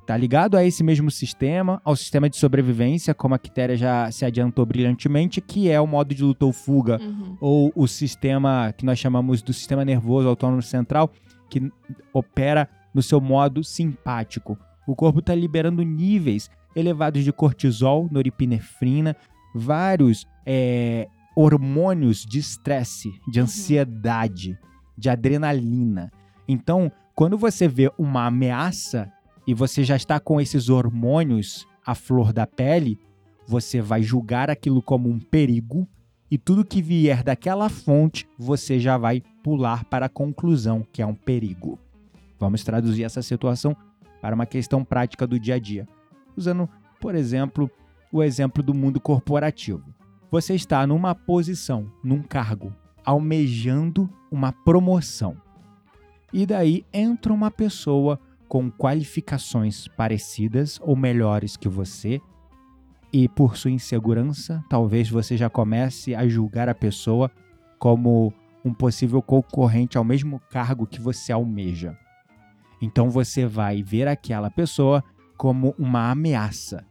[0.06, 4.24] Tá ligado a esse mesmo sistema, ao sistema de sobrevivência, como a Quitéria já se
[4.24, 7.36] adiantou brilhantemente, que é o modo de luta ou fuga, Uhum.
[7.40, 11.10] ou o sistema que nós chamamos do sistema nervoso autônomo central,
[11.50, 11.72] que
[12.12, 14.56] opera no seu modo simpático.
[14.86, 19.16] O corpo está liberando níveis elevados de cortisol, noripinefrina,
[19.52, 24.56] vários é, hormônios de estresse, de ansiedade,
[24.96, 26.12] de adrenalina.
[26.46, 29.10] Então, quando você vê uma ameaça
[29.46, 32.98] e você já está com esses hormônios à flor da pele,
[33.46, 35.87] você vai julgar aquilo como um perigo
[36.30, 41.06] e tudo que vier daquela fonte você já vai pular para a conclusão que é
[41.06, 41.78] um perigo.
[42.38, 43.76] Vamos traduzir essa situação
[44.20, 45.87] para uma questão prática do dia a dia,
[46.37, 46.68] usando,
[47.00, 47.70] por exemplo,
[48.11, 49.85] o exemplo do mundo corporativo.
[50.30, 55.37] Você está numa posição, num cargo, almejando uma promoção.
[56.32, 62.20] E daí entra uma pessoa com qualificações parecidas ou melhores que você,
[63.12, 67.30] e por sua insegurança, talvez você já comece a julgar a pessoa
[67.78, 68.32] como
[68.64, 71.96] um possível concorrente ao mesmo cargo que você almeja.
[72.80, 75.02] Então você vai ver aquela pessoa
[75.37, 76.85] como uma ameaça.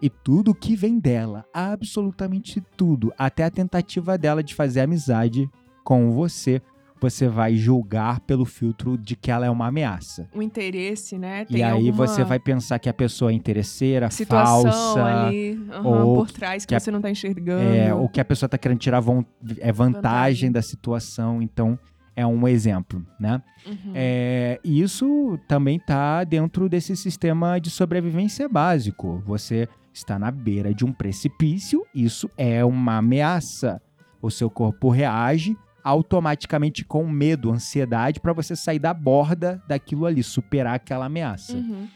[0.00, 5.48] E tudo que vem dela, absolutamente tudo, até a tentativa dela de fazer amizade
[5.84, 6.60] com você,
[7.02, 10.28] você vai julgar pelo filtro de que ela é uma ameaça.
[10.34, 11.44] O interesse, né?
[11.50, 16.14] e aí você vai pensar que a pessoa é interesseira, situação falsa, ali aham, ou
[16.16, 17.74] por trás que, que a- você não tá enxergando.
[17.74, 19.24] é, ou que a pessoa está querendo tirar von-
[19.58, 20.52] é, vantagem, Vantagem.
[20.52, 21.42] da situação.
[21.42, 21.78] Então,
[22.14, 23.42] é um exemplo, né?
[23.66, 23.92] Uhum.
[23.94, 29.22] É, isso também está dentro desse sistema de sobrevivência básico.
[29.26, 33.80] Você está na beira de um precipício, isso é uma ameaça.
[34.20, 40.22] O seu corpo reage automaticamente com medo, ansiedade, para você sair da borda daquilo ali,
[40.22, 41.56] superar aquela ameaça.
[41.56, 41.88] Uhum.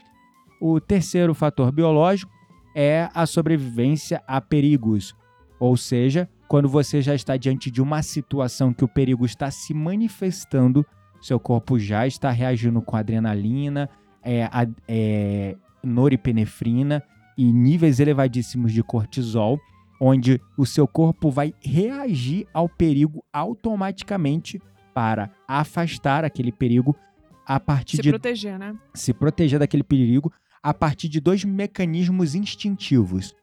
[0.61, 2.33] O terceiro fator biológico
[2.75, 5.15] é a sobrevivência a perigos,
[5.59, 9.75] ou seja, quando você já está diante de uma situação que o perigo está se
[9.75, 10.85] manifestando,
[11.21, 13.89] seu corpo já está reagindo com adrenalina,
[14.23, 14.49] é,
[14.87, 17.03] é, noripinefrina
[17.37, 19.59] e níveis elevadíssimos de cortisol,
[20.01, 24.61] onde o seu corpo vai reagir ao perigo automaticamente
[24.95, 26.97] para afastar aquele perigo
[27.47, 28.77] a partir Se de proteger, né?
[28.95, 30.33] se proteger daquele perigo
[30.63, 33.35] a partir de dois mecanismos instintivos: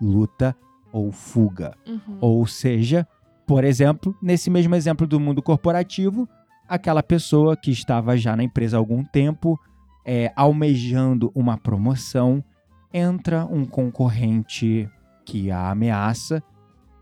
[0.00, 0.54] luta
[0.92, 1.76] ou fuga.
[1.86, 2.18] Uhum.
[2.20, 3.06] Ou seja,
[3.46, 6.28] por exemplo, nesse mesmo exemplo do mundo corporativo,
[6.68, 9.58] aquela pessoa que estava já na empresa há algum tempo,
[10.04, 12.44] é, almejando uma promoção,
[12.92, 14.88] entra um concorrente
[15.50, 16.42] a ameaça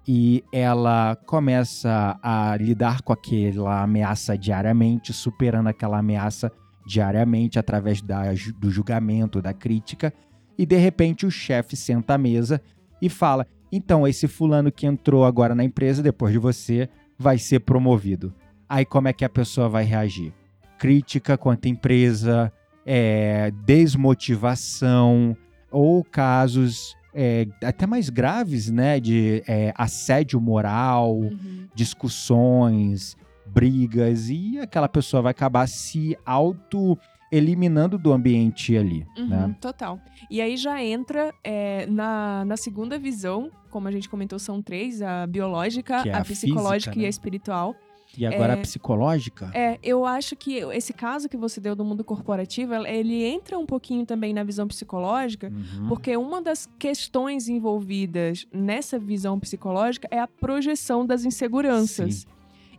[0.06, 6.52] e ela começa a lidar com aquela ameaça diariamente, superando aquela ameaça
[6.86, 8.22] diariamente através da,
[8.58, 10.12] do julgamento, da crítica,
[10.56, 12.62] e de repente o chefe senta à mesa
[13.02, 17.60] e fala: então, esse fulano que entrou agora na empresa depois de você vai ser
[17.60, 18.32] promovido.
[18.68, 20.32] Aí como é que a pessoa vai reagir?
[20.78, 22.52] Crítica contra a empresa,
[22.84, 25.36] é, desmotivação
[25.70, 31.66] ou casos é, até mais graves, né, de é, assédio moral, Uhum.
[31.74, 36.98] discussões, brigas e aquela pessoa vai acabar se auto
[37.32, 39.56] eliminando do ambiente ali, Uhum, né?
[39.60, 39.98] Total.
[40.30, 45.02] E aí já entra é, na, na segunda visão, como a gente comentou, são três:
[45.02, 47.06] a biológica, é a, a psicológica física, e né?
[47.06, 47.74] a espiritual.
[48.18, 49.50] E agora a É, psicológica?
[49.54, 53.66] É, eu acho que esse caso que você deu do mundo corporativo, ele entra um
[53.66, 55.88] pouquinho também na visão psicológica, Uhum.
[55.88, 62.14] porque uma das questões envolvidas nessa visão psicológica é a projeção das inseguranças.
[62.14, 62.26] Sim.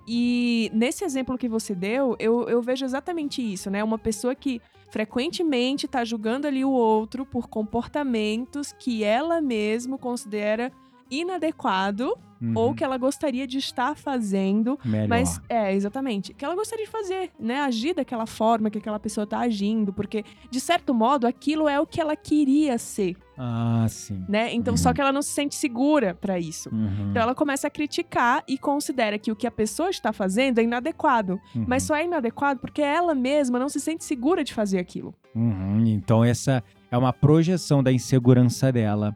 [0.10, 3.84] E nesse exemplo que você deu, eu, eu vejo exatamente isso, né?
[3.84, 10.71] Uma pessoa que frequentemente está julgando ali o outro por comportamentos que ela mesma considera
[11.12, 12.17] inadequado
[12.56, 12.73] ou Uhum.
[12.73, 15.08] que ela gostaria de estar fazendo Melhor.
[15.08, 16.34] mas é, exatamente.
[16.34, 17.60] Que ela gostaria de fazer, né?
[17.62, 21.86] Agir daquela forma que aquela pessoa tá agindo, porque de certo modo aquilo é o
[21.88, 24.23] que ela queria ser, Ah, sim.
[24.28, 24.54] né?
[24.54, 24.95] Então só Uhum.
[24.95, 26.69] que ela não se sente segura pra isso.
[26.73, 27.10] Uhum.
[27.12, 30.63] Então ela começa a criticar e considera que o que a pessoa está fazendo é
[30.63, 31.65] inadequado, Uhum.
[31.67, 35.13] mas só é inadequado porque ela mesma não se sente segura de fazer aquilo.
[35.36, 35.84] Uhum.
[35.86, 39.15] Então essa é uma projeção da insegurança dela.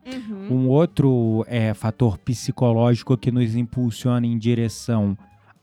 [0.51, 5.17] Um outro é, fator psicológico que nos impulsiona em direção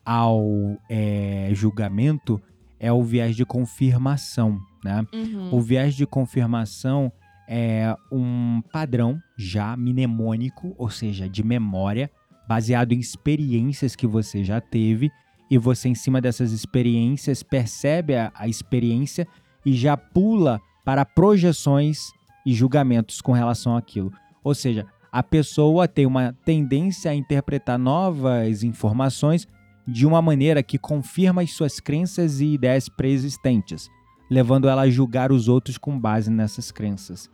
[0.05, 2.41] ao é, julgamento
[2.81, 5.05] é o viés de confirmação, né?
[5.13, 5.55] Uhum.
[5.55, 7.13] O viés de confirmação
[7.49, 12.11] é um padrão já mnemônico, ou seja, de memória,
[12.47, 15.11] baseado em experiências que você já teve,
[15.51, 19.27] e você, em cima dessas experiências, percebe a, a experiência
[19.65, 22.13] e já pula para projeções
[22.45, 24.13] e julgamentos com relação àquilo.
[24.45, 29.47] Ou seja, a pessoa tem uma tendência a interpretar novas informações
[29.87, 33.89] de uma maneira que confirma as suas crenças e ideias pré-existentes.
[34.31, 37.31] levando ela a julgar os outros com base nessas crenças.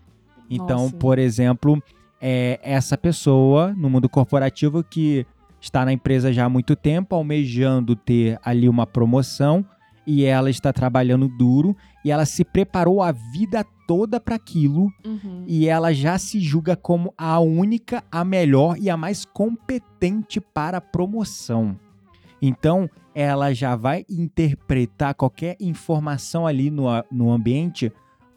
[0.48, 0.96] Então, Nossa.
[0.96, 1.82] por exemplo,
[2.20, 5.26] é essa pessoa no mundo corporativo que
[5.60, 9.64] está na empresa já há muito tempo, almejando ter ali uma promoção,
[10.06, 15.44] e ela está trabalhando duro, e ela se preparou a vida toda para aquilo, Uhum.
[15.46, 20.78] e ela já se julga como a única, a melhor e a mais competente para
[20.78, 21.78] a promoção.
[22.40, 27.92] Então, ela já vai interpretar qualquer informação ali no, no ambiente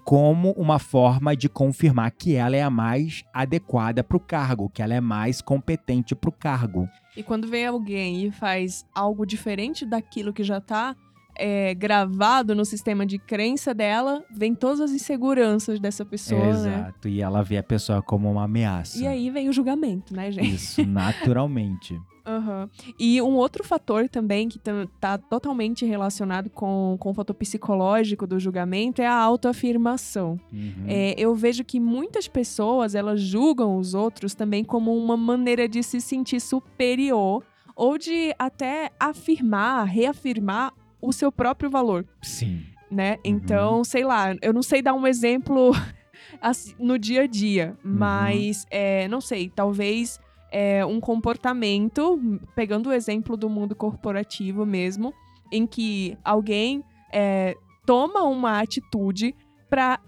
[0.05, 4.81] como uma forma de confirmar que ela é a mais adequada para o cargo, que
[4.81, 6.87] ela é mais competente para o cargo.
[7.17, 10.95] E quando vem alguém e faz algo diferente daquilo que já tá
[11.39, 16.49] é, gravado no sistema de crença dela, vem todas as inseguranças dessa pessoa, né?
[16.49, 17.07] Exato.
[17.07, 18.97] E ela vê a pessoa como uma ameaça.
[18.99, 20.55] E aí vem o julgamento, né, gente?
[20.55, 21.99] Isso, naturalmente.
[22.25, 22.69] Aham.
[22.99, 28.27] E um outro fator também que tam- tá totalmente relacionado com, com o fator psicológico
[28.27, 30.37] do julgamento é a autoafirmação.
[30.51, 30.83] Uhum.
[30.87, 35.81] É, eu vejo que muitas pessoas elas julgam os outros também como uma maneira de
[35.81, 37.43] se sentir superior
[37.75, 42.63] ou de até afirmar, reafirmar o seu próprio valor, Sim.
[42.89, 43.17] né?
[43.23, 45.71] Então, sei lá, eu não sei dar um exemplo
[46.41, 50.19] assim, no dia a dia, mas é, não sei, talvez
[50.51, 52.19] é, um comportamento,
[52.55, 55.13] pegando o exemplo do mundo corporativo mesmo,
[55.51, 57.55] em que alguém é,
[57.85, 59.35] toma uma atitude
[59.69, 59.99] para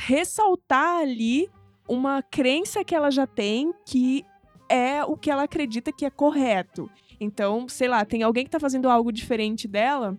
[0.00, 1.48] ressaltar ali
[1.88, 4.24] uma crença que ela já tem que
[4.68, 6.90] é o que ela acredita que é correto.
[7.18, 10.18] Então, sei lá, tem alguém que tá fazendo algo diferente dela,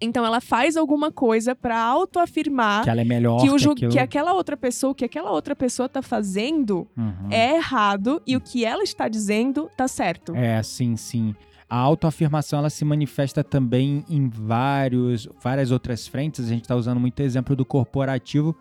[0.00, 3.90] então ela faz alguma coisa para autoafirmar Que ela é melhor que, o aquilo.
[3.92, 7.28] que aquela outra pessoa, o que aquela outra pessoa tá fazendo Uhum.
[7.30, 10.34] é errado e o que ela está dizendo tá certo.
[10.34, 11.34] É, sim, sim.
[11.68, 16.44] A autoafirmação ela se manifesta também em vários, várias outras frentes.
[16.44, 18.54] A gente está usando muito exemplo do corporativo,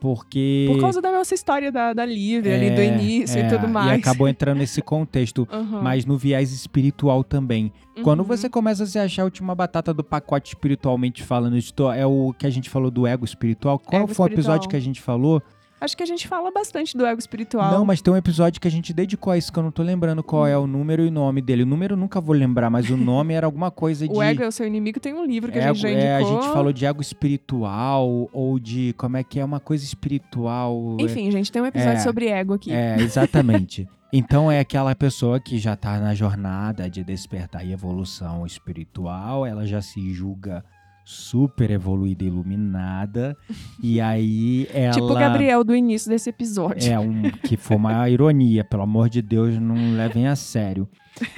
[0.00, 0.66] porque.
[0.72, 3.68] Por causa da nossa história da, da Lívia ali do É, início é, e tudo
[3.68, 3.98] mais.
[3.98, 5.46] E acabou entrando nesse contexto.
[5.52, 5.82] Aham.
[5.82, 7.72] Mas no viés espiritual também.
[8.02, 8.26] Quando Uhum.
[8.26, 11.56] você começa a se achar a última batata do pacote espiritualmente falando,
[11.94, 13.78] é o que a gente falou do ego espiritual.
[13.78, 14.70] Qual Ego foi o episódio espiritual.
[14.70, 15.42] que a gente falou?
[15.80, 17.72] Acho que a gente fala bastante do ego espiritual.
[17.72, 19.82] Não, mas tem um episódio que a gente dedicou a isso, que eu não tô
[19.82, 21.62] lembrando qual é o número e o nome dele.
[21.62, 24.14] O número eu nunca vou lembrar, mas o nome era alguma coisa de.
[24.14, 26.16] O ego é o seu inimigo tem um livro que a Ego- gente já é,
[26.16, 26.42] a indicou.
[26.42, 30.96] gente falou de ego espiritual ou de como é que é uma coisa espiritual.
[31.00, 32.00] Enfim, gente, tem um episódio É.
[32.00, 32.72] sobre ego aqui.
[32.72, 33.88] É, exatamente.
[34.12, 39.64] então é aquela pessoa que já tá na jornada de despertar e evolução espiritual, ela
[39.66, 40.64] já se julga
[41.10, 43.36] super evoluída e iluminada.
[43.82, 44.92] e aí ela.
[44.92, 46.90] Tipo o Gabriel do início desse episódio.
[46.90, 50.88] É, um, que foi uma ironia, pelo amor de Deus, não levem a sério.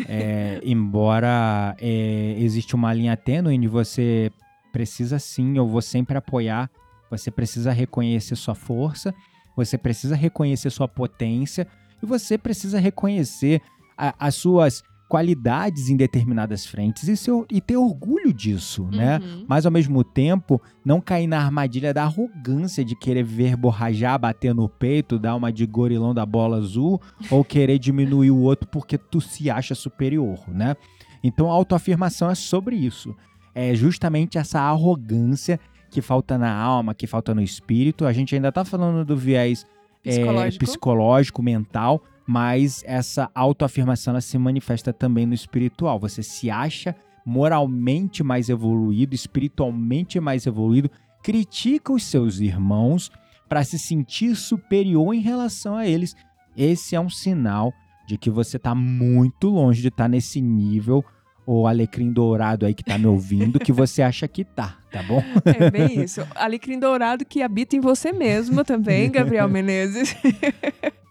[0.09, 4.31] É, embora é, existe uma linha tênue onde você
[4.73, 6.71] precisa sim, eu vou sempre apoiar,
[7.11, 9.15] você precisa reconhecer sua força,
[9.57, 11.67] você precisa reconhecer sua potência
[12.03, 13.61] e você precisa reconhecer
[13.97, 19.18] a- as suas qualidades em determinadas frentes e, seu- e ter orgulho disso, né?
[19.22, 19.44] Uhum.
[19.46, 24.70] mas ao mesmo tempo não cair na armadilha da arrogância de querer verborrajar, bater no
[24.70, 26.98] peito, dar uma de gorilão da bola azul
[27.31, 30.75] ou querer diminuir o outro porque tu se acha superior, né?
[31.22, 33.14] Então a autoafirmação é sobre isso.
[33.55, 38.07] É justamente essa arrogância que falta na alma, que falta no espírito.
[38.07, 39.66] A gente ainda tá falando do viés
[40.03, 40.64] é, Psicológico.
[40.64, 45.99] psicológico, mental, mas essa autoafirmação ela se manifesta também no espiritual.
[45.99, 50.91] Você se acha moralmente mais evoluído, espiritualmente mais evoluído,
[51.23, 53.11] critica os seus irmãos
[53.49, 56.17] para se sentir superior em relação a eles.
[56.57, 57.73] Esse é um sinal
[58.07, 61.05] de que você está muito longe de estar nesse nível,
[61.47, 65.23] o alecrim dourado aí que tá me ouvindo, que você acha que tá, tá bom?
[65.45, 66.27] É bem isso.
[66.35, 70.17] Alecrim dourado que habita em você mesmo também, Gabriel Menezes.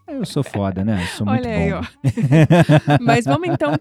[0.06, 1.00] Eu sou foda, né?
[1.02, 1.78] Eu sou muito Olha aí, bom.
[1.80, 2.98] ó.
[3.00, 3.72] Mas vamos então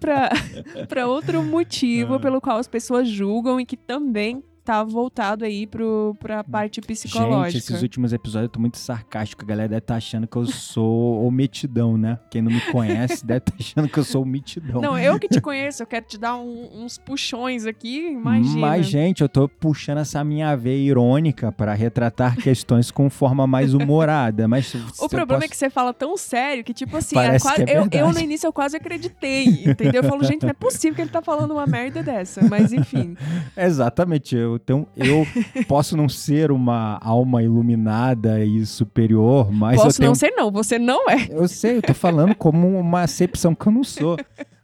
[0.88, 2.19] para outro motivo Ah.
[2.19, 7.52] pelo qual as pessoas julgam e que também tá voltado aí pro, pra parte psicológica.
[7.52, 9.43] Gente, esses últimos episódios eu tô muito sarcástico.
[9.43, 12.19] A galera deve estar achando que eu sou o mitidão, né?
[12.30, 14.80] Quem não me conhece deve estar achando que eu sou o mitidão.
[14.82, 18.60] Não, eu que te conheço, eu quero te dar um- uns puxões aqui, imagina.
[18.60, 23.74] Mas, gente, eu tô puxando essa minha veia irônica para retratar questões com forma mais
[23.74, 24.47] humorada.
[24.47, 27.78] Mas O problema é que você fala tão sério que, tipo assim, é quase- é
[27.78, 30.03] eu, eu no início eu quase acreditei, entendeu?
[30.03, 32.41] Eu falo, gente, não é possível que ele tá falando uma merda dessa.
[32.47, 33.16] Mas enfim.
[33.57, 34.36] Exatamente.
[34.36, 35.26] Eu, tenho, eu
[35.68, 40.08] posso não ser uma alma iluminada e superior, mas Posso eu tenho.
[40.10, 40.52] não ser, não.
[40.52, 41.28] Você não é.
[41.30, 44.18] Eu sei, eu tô falando como uma acepção que eu não sou.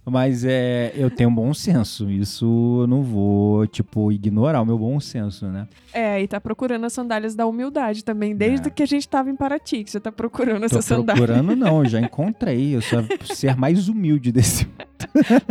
[0.10, 2.10] Mas é, eu tenho bom senso.
[2.10, 2.46] Isso
[2.84, 5.68] eu não vou, tipo, ignorar o meu bom senso, né?
[5.92, 8.72] É, e tá procurando as sandálias da humildade também, desde É.
[8.72, 11.26] que a gente tava em Paraty, que você tá procurando Tô essas sandálias.
[11.26, 12.74] procurando, não, eu já encontrei.
[12.74, 14.66] Eu sou ser mais humilde desse.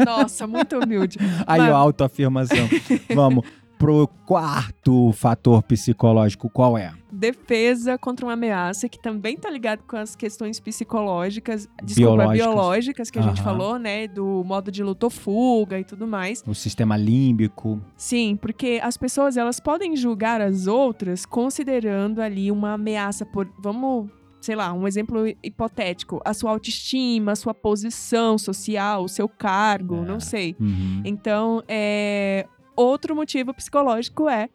[0.07, 1.19] Nossa, muito humilde.
[1.47, 2.57] Aí, Mas- autoafirmação.
[3.15, 3.45] Vamos
[3.79, 6.93] pro quarto fator psicológico, qual é?
[7.13, 12.47] defesa contra uma ameaça, que também tá ligado com as questões psicológicas, desculpa, Biológicas.
[12.47, 13.45] biológicas, que a gente Aham.
[13.45, 14.07] falou, né?
[14.07, 16.43] Do modo de luta ou fuga e tudo mais.
[16.47, 17.81] O sistema límbico.
[17.97, 24.11] Sim, porque as pessoas elas podem julgar as outras considerando ali uma ameaça por, vamos,
[24.41, 29.97] sei lá, um exemplo hipotético, a sua autoestima, a sua posição social, o seu cargo,
[29.97, 30.05] É.
[30.05, 30.55] não sei.
[30.61, 31.01] Uhum.
[31.03, 32.47] Então, é,
[32.77, 34.49] outro motivo psicológico é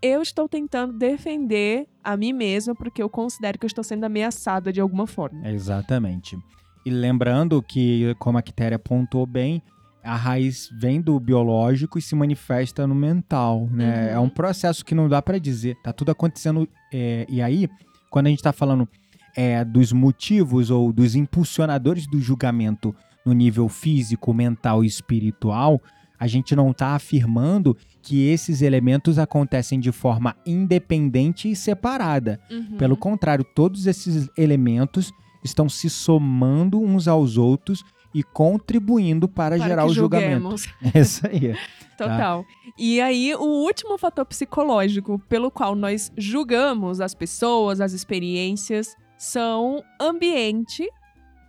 [0.00, 4.72] eu estou tentando defender a mim mesma porque eu considero que eu estou sendo ameaçada
[4.72, 5.48] de alguma forma.
[5.48, 6.38] Exatamente.
[6.84, 9.62] E lembrando que, como a Quitéria apontou bem,
[10.02, 14.08] a raiz vem do biológico e se manifesta no mental, né?
[14.08, 14.12] Uhum.
[14.12, 15.76] É um processo que não dá pra dizer.
[15.82, 16.68] Tá tudo acontecendo.
[16.92, 17.66] é, e aí,
[18.10, 18.86] quando a gente tá falando
[19.34, 22.94] é, dos motivos ou dos impulsionadores do julgamento
[23.24, 25.80] no nível físico, mental e espiritual,
[26.24, 32.40] a gente não tá afirmando que esses elementos acontecem de forma independente e separada.
[32.50, 32.78] Uhum.
[32.78, 35.12] Pelo contrário, todos esses elementos
[35.44, 40.54] estão se somando uns aos outros e contribuindo para, Para gerar o julgamento.
[40.94, 41.54] É isso aí.
[41.98, 42.42] Total.
[42.78, 49.82] E aí, o último fator psicológico pelo qual nós julgamos as pessoas, as experiências, são
[50.00, 50.88] ambiente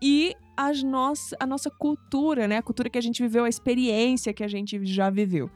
[0.02, 2.58] e as noss a nossa cultura, né?
[2.58, 5.50] A cultura que a gente viveu, a experiência que a gente já viveu.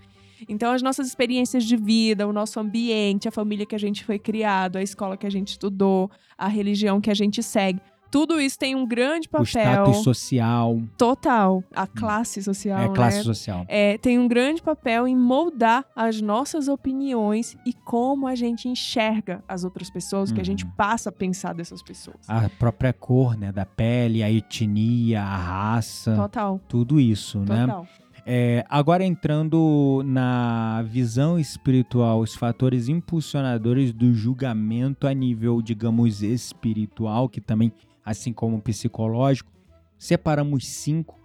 [0.48, 4.18] Então, as nossas experiências de vida, o nosso ambiente, a família que a gente foi
[4.18, 7.82] criado, a escola que a gente estudou, a religião que a gente segue,
[8.12, 11.64] tudo isso tem um grande O papel status social, total.
[11.76, 12.94] A classe social, é né?
[12.96, 13.66] classe social.
[13.68, 19.44] é, tem um grande papel em moldar as nossas opiniões e como a gente enxerga
[19.48, 20.72] as outras pessoas, o que a gente Uhum.
[20.78, 22.18] passa a pensar dessas pessoas.
[22.28, 27.66] A própria cor, né, da pele, a etnia, a raça, Total, tudo isso, né?
[27.66, 27.88] total.
[28.32, 37.28] É, agora entrando na visão espiritual, os fatores impulsionadores do julgamento a nível, digamos, espiritual,
[37.28, 37.72] que também,
[38.10, 39.52] assim como o psicológico,
[39.98, 41.20] separamos cinco.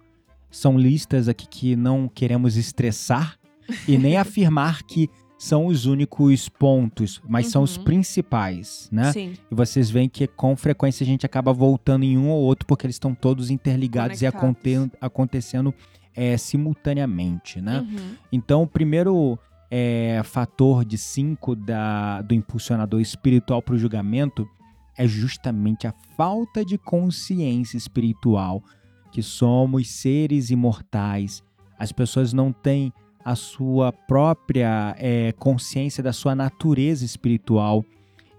[0.51, 3.37] São listas aqui que não queremos estressar
[3.87, 7.83] e nem afirmar que são os únicos pontos, mas são os Uhum.
[7.83, 9.11] principais, né?
[9.11, 12.65] Sim, E vocês veem que com frequência a gente acaba voltando em um ou outro
[12.65, 15.73] porque eles estão todos interligados e aconte- acontecendo
[16.15, 17.79] é, simultaneamente, né?
[17.81, 18.15] Uhum.
[18.31, 19.37] Então, o primeiro
[19.69, 24.47] é, fator de cinco da, do impulsionador espiritual para o julgamento
[24.97, 28.63] é justamente a falta de consciência espiritual,
[29.11, 31.43] que somos seres imortais.
[31.77, 32.91] As pessoas não têm
[33.23, 37.83] a sua própria é, consciência da sua natureza espiritual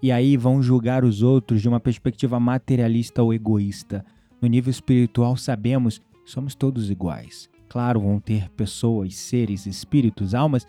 [0.01, 4.05] e aí vão julgar os outros de uma perspectiva materialista ou egoísta.
[4.41, 7.49] No nível espiritual, sabemos somos todos iguais.
[7.67, 10.67] Claro, vão ter pessoas, seres, espíritos, almas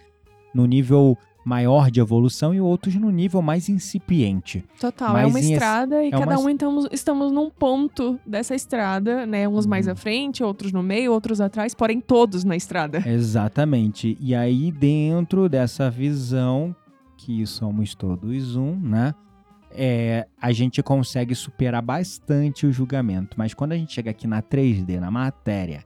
[0.54, 1.16] no nível
[1.48, 4.62] maior de evolução e outros no nível mais incipiente.
[4.78, 9.24] Total, é uma estrada e é cada uma- um então estamos num ponto dessa estrada,
[9.24, 9.48] né?
[9.48, 9.92] Uns mais Uhum.
[9.92, 13.02] à frente, outros no meio, outros atrás, porém todos na estrada.
[13.08, 14.16] Exatamente.
[14.20, 16.76] E aí, dentro dessa visão
[17.16, 19.14] que somos todos um, né?
[19.70, 23.36] É, a gente consegue superar bastante o julgamento.
[23.38, 25.84] Mas quando a gente chega aqui na 3D, na matéria,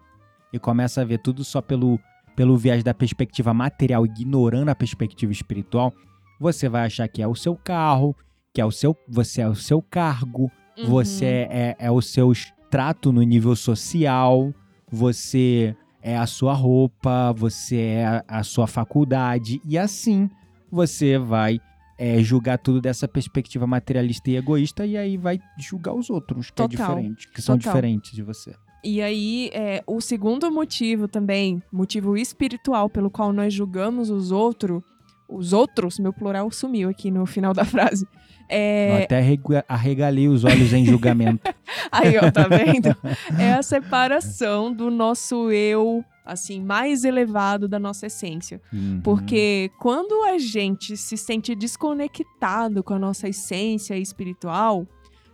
[0.53, 1.99] e começa a ver tudo só pelo,
[2.35, 5.93] pelo viés da perspectiva material, ignorando a perspectiva espiritual,
[6.41, 8.17] você vai achar que é o seu carro,
[8.53, 10.87] que é o seu, você é o seu cargo, Uhum.
[10.87, 12.33] você é, é o seu
[12.71, 14.53] trato no nível social,
[14.91, 20.31] você é a sua roupa, você é a, sua faculdade, e assim
[20.71, 21.61] você vai
[21.99, 26.57] é, julgar tudo dessa perspectiva materialista e egoísta, e aí vai julgar os outros, que
[26.57, 26.69] Total.
[26.73, 27.75] é diferente, que são Total.
[27.75, 28.55] diferentes de você.
[28.85, 34.83] E aí, é, o segundo motivo também, motivo espiritual pelo qual nós julgamos os outros,
[35.29, 38.05] os outros, meu plural sumiu aqui no final da frase.
[38.51, 41.41] Eu É, até arrega- arregalei os olhos em julgamento.
[41.91, 42.95] aí, ó, tá vendo?
[43.41, 48.61] É a separação do nosso eu, assim, mais elevado da nossa essência.
[48.73, 49.01] Uhum.
[49.03, 54.87] Porque quando a gente se sente desconectado com a nossa essência espiritual,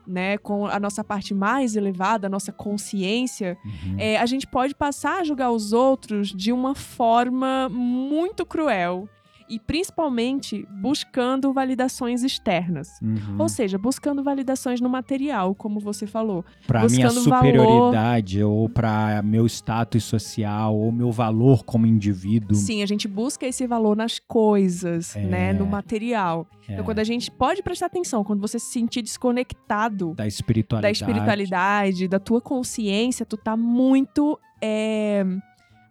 [0.09, 3.97] né, com a nossa parte mais elevada, a nossa consciência, Uhum.
[3.99, 9.09] é, a gente pode passar a julgar os outros de uma forma muito cruel
[9.49, 12.89] e principalmente buscando validações externas.
[13.03, 13.37] Uhum.
[13.39, 16.45] Ou seja, buscando validações no material, como você falou.
[16.67, 22.55] Pra minha buscando valor- superioridade, ou pra meu status social, ou meu valor como indivíduo.
[22.55, 25.21] Sim, a gente busca esse valor nas coisas, É.
[25.25, 25.53] né?
[25.53, 26.47] No material.
[26.69, 30.27] É, Então, quando a gente pode prestar atenção, quando você se sentir desconectado da da
[30.29, 30.99] espiritualidade.
[30.99, 35.25] espiritualidade, da tua consciência, tu tá muito é,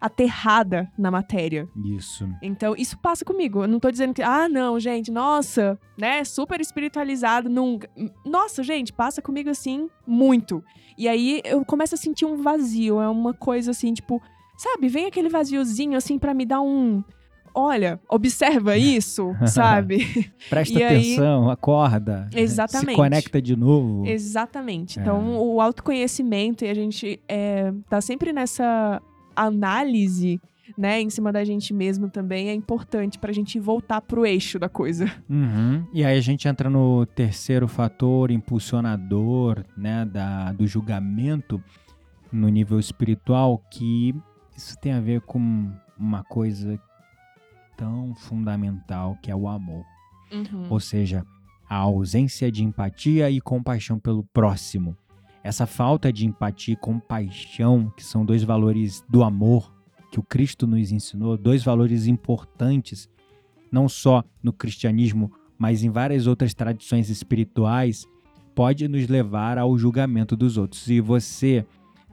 [0.00, 1.68] aterrada na matéria.
[1.84, 2.28] Isso.
[2.42, 3.62] Então, isso passa comigo.
[3.64, 7.88] Eu não tô dizendo que, ah, não, gente, nossa, né, super espiritualizado, nunca.
[8.24, 10.62] Nossa, gente, passa comigo assim, muito.
[10.96, 14.20] E aí eu começo a sentir um vazio, é uma coisa assim, tipo,
[14.56, 17.02] sabe, vem aquele vaziozinho assim pra me dar um.
[17.54, 20.30] Olha, observa isso, sabe?
[20.48, 22.28] Presta E aí- atenção, acorda.
[22.34, 22.90] Exatamente.
[22.90, 24.06] Se conecta de novo.
[24.06, 24.98] Exatamente.
[24.98, 25.02] É.
[25.02, 29.00] Então, o autoconhecimento e a gente é, tá sempre nessa
[29.46, 30.40] análise,
[30.76, 34.68] né, em cima da gente mesmo também é importante pra gente voltar pro eixo da
[34.68, 35.10] coisa.
[35.28, 35.86] Uhum.
[35.92, 41.62] E aí a gente entra no terceiro fator impulsionador, né, da, do julgamento
[42.30, 44.14] no nível espiritual, que
[44.56, 46.78] isso tem a ver com uma coisa
[47.76, 49.84] tão fundamental que é o amor.
[50.68, 51.24] Ou seja,
[51.68, 54.96] a ausência de empatia e compaixão pelo próximo.
[55.48, 59.74] Essa falta de empatia e compaixão, que são dois valores do amor
[60.12, 63.08] que o Cristo nos ensinou, dois valores importantes,
[63.72, 68.06] não só no cristianismo, mas em várias outras tradições espirituais,
[68.54, 70.86] pode nos levar ao julgamento dos outros.
[70.90, 71.64] E você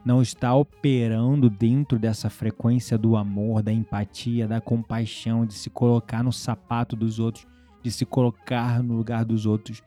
[0.02, 6.24] não está operando dentro dessa frequência do amor, da empatia, da compaixão, de se colocar
[6.24, 7.46] no sapato dos outros,
[7.82, 9.82] de se colocar no lugar dos outros.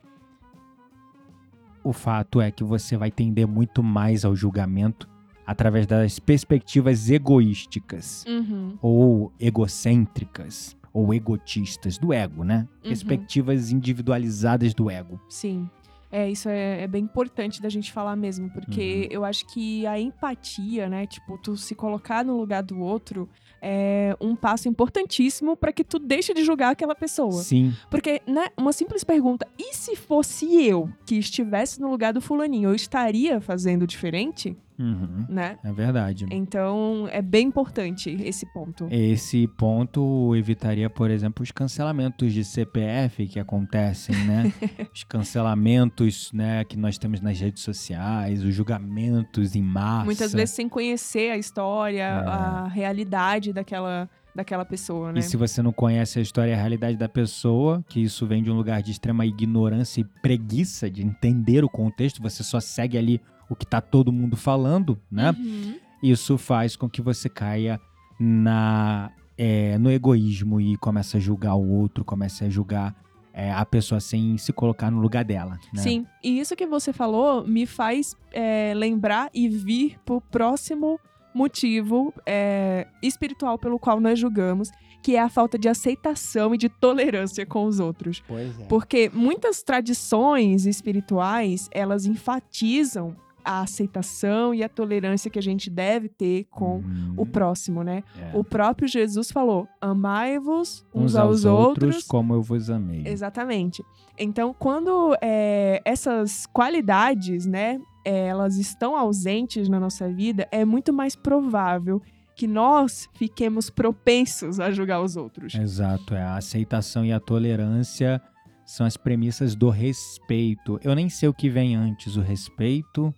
[1.82, 5.08] O fato é que você vai tender muito mais ao julgamento
[5.46, 8.78] através das perspectivas egoísticas Uhum.
[8.80, 12.68] ou egocêntricas ou egotistas do ego, né?
[12.82, 12.88] Uhum.
[12.90, 15.20] Perspectivas individualizadas do ego.
[15.28, 15.68] Sim.
[16.12, 19.98] É, isso é, é bem importante da gente falar mesmo, porque eu acho que a
[19.98, 23.28] empatia, né, tipo, tu se colocar no lugar do outro
[23.62, 27.42] é um passo importantíssimo pra que tu deixe de julgar aquela pessoa.
[27.42, 32.20] Sim, Porque, né, uma simples pergunta, e se fosse eu que estivesse no lugar do
[32.20, 35.58] fulaninho, eu estaria fazendo diferente, uhum, né?
[35.62, 36.26] é verdade.
[36.30, 38.88] Então, é bem importante esse ponto.
[38.90, 44.52] Esse ponto evitaria, por exemplo, os cancelamentos de CPF que acontecem, né?
[44.92, 50.04] os cancelamentos, né, que nós temos nas redes sociais, os julgamentos em massa.
[50.04, 55.20] Muitas vezes sem conhecer a história, a realidade daquela, daquela pessoa, né?
[55.20, 58.42] E se você não conhece a história e a realidade da pessoa, que isso vem
[58.42, 62.96] de um lugar de extrema ignorância e preguiça de entender o contexto, você só segue
[62.96, 63.20] ali
[63.50, 65.32] o que tá todo mundo falando, né?
[65.32, 65.74] Uhum.
[66.02, 67.78] Isso faz com que você caia
[68.18, 72.94] na é, no egoísmo e comece a julgar o outro, comece a julgar
[73.32, 75.58] é, a pessoa sem se colocar no lugar dela.
[75.72, 75.82] Né?
[75.82, 81.00] Sim, e isso que você falou me faz é, lembrar e vir pro próximo
[81.34, 84.70] motivo é, espiritual pelo qual nós julgamos,
[85.02, 88.22] que é a falta de aceitação e de tolerância com os outros.
[88.28, 88.64] Pois é.
[88.64, 96.08] Porque muitas tradições espirituais, elas enfatizam a aceitação e a tolerância que a gente deve
[96.08, 97.14] ter com Uhum.
[97.16, 98.02] o próximo, né?
[98.18, 98.30] É.
[98.36, 102.04] O próprio Jesus falou: amai-vos uns, Uns aos outros.
[102.04, 103.02] como eu vos amei.
[103.06, 103.82] Exatamente.
[104.18, 110.92] Então, quando é, essas qualidades, né, é, elas estão ausentes na nossa vida, é muito
[110.92, 112.02] mais provável
[112.36, 115.54] que nós fiquemos propensos a julgar os outros.
[115.54, 116.22] Exato, é.
[116.22, 118.20] A aceitação e a tolerância
[118.64, 120.78] são as premissas do respeito.
[120.82, 123.12] Eu nem sei o que vem antes, o respeito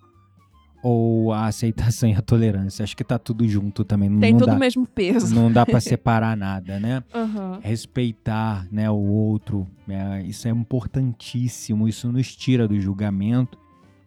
[0.83, 2.83] ou a aceitação e a tolerância.
[2.83, 4.09] Acho que tá tudo junto também.
[4.19, 5.35] Tem não todo dá, o mesmo peso.
[5.35, 7.03] Não dá para separar nada, né?
[7.15, 7.61] Aham.
[7.63, 11.89] Respeitar, né, o outro, é, isso é importantíssimo.
[11.89, 13.59] Isso nos tira do julgamento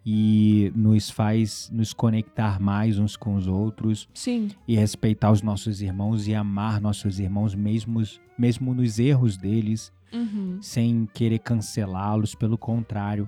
[0.06, 4.50] e nos faz nos conectar mais uns com os outros Sim.
[4.68, 8.04] e respeitar os nossos irmãos e amar nossos irmãos mesmo,
[8.38, 10.60] mesmo nos erros deles, Uhum.
[10.62, 13.28] sem querer cancelá-los, pelo contrário,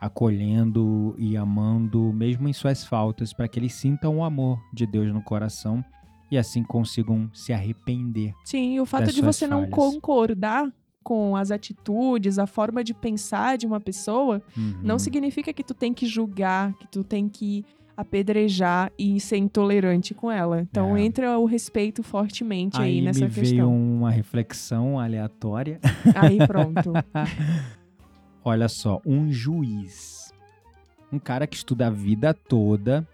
[0.00, 5.12] acolhendo e amando mesmo em suas faltas, para que eles sintam o amor de Deus
[5.12, 5.84] no coração
[6.30, 8.32] e assim consigam se arrepender.
[8.44, 9.74] Sim, e o fato de você não falhas.
[9.74, 10.70] concordar
[11.02, 14.74] com as atitudes, a forma de pensar de uma pessoa, Uhum.
[14.82, 17.64] não significa que tu tem que julgar, que tu tem que
[17.96, 20.60] apedrejar e ser intolerante com ela.
[20.60, 21.02] Então É.
[21.02, 23.74] entra o respeito fortemente aí, Aí nessa me veio questão.
[23.74, 25.80] uma reflexão aleatória.
[26.14, 26.92] Aí pronto.
[28.44, 30.32] Olha só, um juiz,
[31.12, 33.06] um cara que estuda a vida toda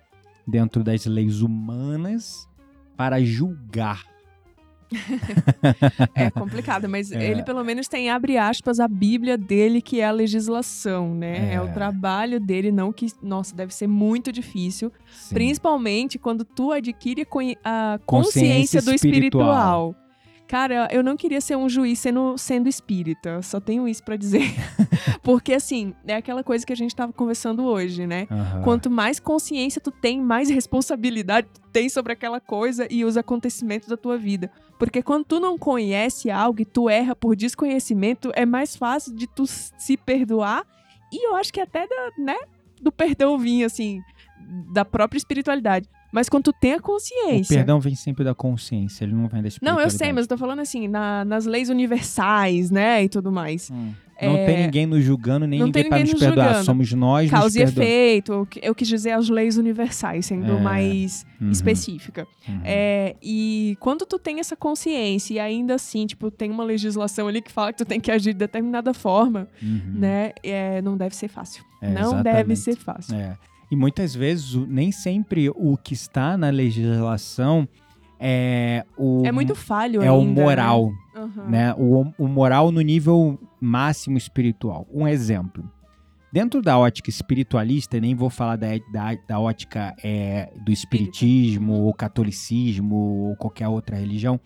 [0.47, 2.49] dentro das leis humanas
[2.97, 4.05] para julgar
[6.14, 7.31] É complicado, mas É.
[7.31, 11.53] ele pelo menos tem, abre aspas, a Bíblia dele, que é a legislação, né?
[11.53, 11.61] É, É.
[11.61, 13.07] o trabalho dele, não que.
[13.22, 14.93] Nossa, deve ser muito difícil.
[15.11, 15.35] Sim.
[15.35, 17.22] Principalmente quando tu adquire
[17.64, 19.95] a Consciência consciência, do espiritual.
[20.55, 23.42] Cara, eu não queria ser um juiz sendo, sendo espírita.
[23.42, 24.55] Só tenho isso pra dizer.
[25.20, 28.28] Porque, assim, é aquela coisa que a gente tava conversando hoje, né?
[28.30, 28.62] Aham.
[28.62, 33.88] Quanto mais consciência tu tem, mais responsabilidade tu tem sobre aquela coisa e os acontecimentos
[33.88, 34.48] da tua vida.
[34.78, 39.26] Porque quando tu não conhece algo e tu erra por desconhecimento, é mais fácil de
[39.26, 40.64] tu se perdoar
[41.12, 42.36] e eu acho que até da, né,
[42.80, 44.00] do perdão vir, assim,
[44.72, 45.88] da própria espiritualidade.
[46.15, 47.57] Mas quando tu tem a O consciência.
[47.57, 50.39] perdão vem sempre da consciência, ele não vem da Não, eu sei, mas eu tô
[50.39, 53.69] falando assim, na- nas leis universais, né, e tudo mais.
[53.71, 53.93] Hum.
[54.23, 56.45] Não É, tem ninguém nos julgando, nem não ninguém para nos nos perdoar.
[56.47, 56.65] julgando.
[56.65, 60.61] Somos nós Causa e efeito, eu quis dizer as leis universais, sendo É.
[60.61, 62.25] mais Uhum, específica.
[62.49, 62.61] uhum.
[62.65, 67.43] É, e quando tu tem essa consciência e ainda assim, tipo, tem uma legislação ali
[67.43, 69.81] que fala que tu tem que agir de determinada forma, Uhum.
[69.97, 70.31] né?
[70.45, 71.65] É, não deve ser fácil.
[71.83, 72.23] É, não exatamente.
[72.23, 73.17] deve ser fácil.
[73.17, 73.37] É.
[73.71, 77.69] E muitas vezes, nem sempre o que está na legislação
[78.21, 80.15] é o, É, muito falho é ainda.
[80.15, 80.95] o moral, Né?
[81.17, 81.49] Aham.
[81.49, 81.75] né?
[81.77, 84.87] O, o moral no nível máximo espiritual.
[84.93, 85.69] Um exemplo.
[86.33, 91.95] Dentro da ótica espiritualista, nem vou falar da, da, da ótica é, do espiritismo, ou
[91.95, 94.41] catolicismo, ou qualquer outra religião.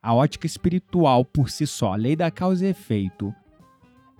[0.00, 3.34] A ótica espiritual por si só, a lei da causa e efeito,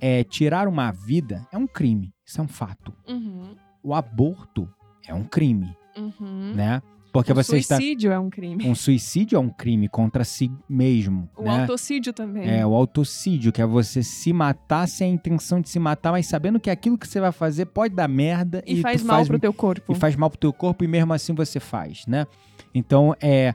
[0.00, 2.12] é tirar uma vida é um crime.
[2.24, 2.92] Isso é um fato.
[3.08, 3.54] Uhum,
[3.86, 4.68] O aborto
[5.06, 6.54] é um crime, uhum.
[6.56, 6.82] né?
[7.12, 7.76] Porque o você está.
[7.76, 8.68] suicídio é um crime.
[8.68, 11.30] Um suicídio é um crime contra si mesmo.
[11.36, 11.60] O né?
[11.60, 12.50] autocídio também.
[12.50, 16.26] É, o autocídio, que é você se matar sem a intenção de se matar, mas
[16.26, 19.38] sabendo que aquilo que você vai fazer pode dar merda e, tu faz mal pro
[19.38, 19.92] teu corpo.
[19.92, 22.26] e faz mal pro teu corpo e mesmo assim você faz, né?
[22.74, 23.54] Então, é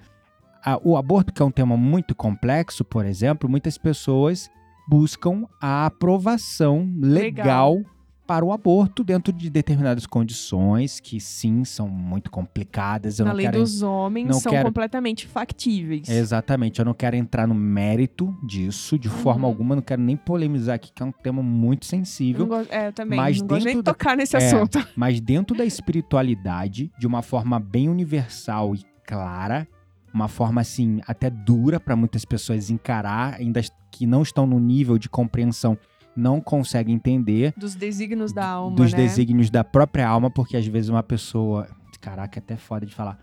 [0.64, 4.50] a- o aborto, que é um tema muito complexo, por exemplo, muitas pessoas
[4.88, 7.92] buscam a aprovação legal, Legal.
[8.28, 13.20] Para o aborto dentro de determinadas condições que sim são muito complicadas.
[13.20, 16.08] Eu Na lei quero dos homens são quero- completamente factíveis.
[16.08, 19.52] Exatamente, eu não quero entrar no mérito disso de forma Uhum.
[19.54, 22.72] alguma, não quero nem polemizar aqui, que é um tema muito Eu sensível, não gosto-
[22.72, 23.18] é, eu também.
[23.18, 24.40] Mas não gosto nem dentro da- tocar nesse É.
[24.40, 24.80] assunto.
[24.96, 29.68] mas dentro da espiritualidade, de uma forma bem universal e clara,
[30.14, 33.62] uma forma assim, até dura para muitas pessoas encarar, ainda
[33.92, 35.78] que não estão no nível de compreensão,
[36.16, 38.98] não conseguem entender Dos desígnios da alma, dos né?
[38.98, 41.68] desígnios da própria alma, porque às vezes uma pessoa,
[42.00, 43.18] caraca, é até foda de falar.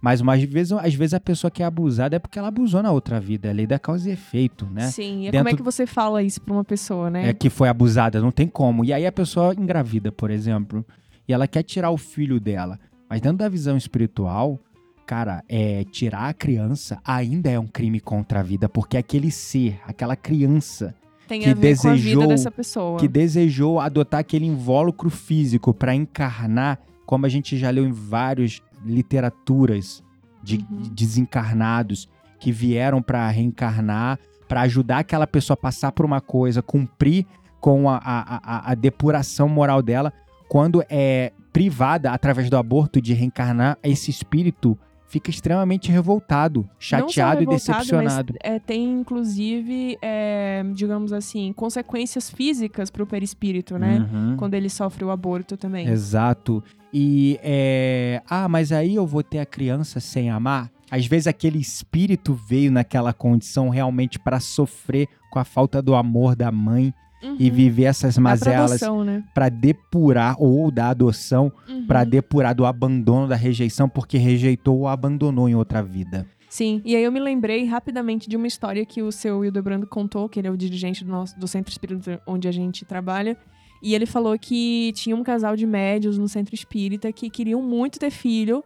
[0.00, 2.92] Mas umas vezes, às vezes a pessoa que é abusada é porque ela abusou na
[2.92, 4.88] outra vida, é lei da causa e efeito, né?
[4.90, 7.30] Sim, e Dentro- como é que você fala isso pra uma pessoa, né?
[7.30, 8.84] é que foi abusada, não tem como.
[8.84, 10.84] E aí a pessoa engravida, por exemplo,
[11.26, 12.78] e ela quer tirar o filho dela.
[13.08, 14.60] Mas dentro da visão espiritual,
[15.06, 19.80] cara, é tirar a criança ainda é um crime contra a vida, porque aquele ser,
[19.86, 20.94] aquela criança
[21.28, 22.98] Tem que a ver com a desejou- vida dessa pessoa.
[22.98, 28.60] que desejou adotar aquele invólucro físico para encarnar, como a gente já leu em várias
[28.84, 30.02] literaturas
[30.42, 30.82] de Uhum.
[30.82, 32.08] de desencarnados
[32.38, 37.24] que vieram para reencarnar, para ajudar aquela pessoa a passar por uma coisa, cumprir
[37.60, 40.12] com a, a, a, a depuração moral dela,
[40.48, 44.78] quando é privada através do aborto de reencarnar, esse espírito
[45.14, 48.34] fica extremamente revoltado, chateado e revoltado, decepcionado.
[48.34, 54.08] Mas, é, tem, inclusive, é, digamos assim, consequências físicas pro perispírito, né?
[54.12, 54.36] Uhum.
[54.36, 55.86] Quando ele sofre o aborto também.
[55.86, 56.64] Exato.
[56.92, 58.22] E é.
[58.28, 60.68] Ah, mas aí eu vou ter a criança sem amar?
[60.90, 66.34] Às vezes aquele espírito veio naquela condição realmente para sofrer com a falta do amor
[66.34, 66.92] da mãe
[67.24, 67.36] Uhum.
[67.38, 69.24] e viver essas mazelas adoção, né?
[69.34, 71.86] para depurar ou da adoção, Uhum.
[71.86, 76.26] para depurar do abandono, da rejeição, porque rejeitou ou abandonou em outra vida.
[76.50, 80.28] Sim, e aí eu me lembrei rapidamente de uma história que o seu Hildebrando contou,
[80.28, 83.36] que ele é o dirigente do, nosso, do centro espírita onde a gente trabalha.
[83.82, 87.98] E ele falou que tinha um casal de médios no centro espírita que queriam muito
[87.98, 88.62] ter filho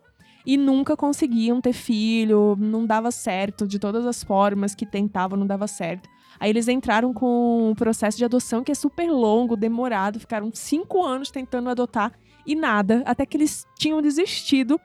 [0.46, 5.46] e nunca conseguiam ter filho, não dava certo, de todas as formas que tentavam, não
[5.46, 6.08] dava certo.
[6.40, 11.04] Aí eles entraram com um processo de adoção que é super longo, demorado, ficaram cinco
[11.04, 12.12] anos tentando adotar
[12.46, 14.80] e nada, até que eles tinham desistido.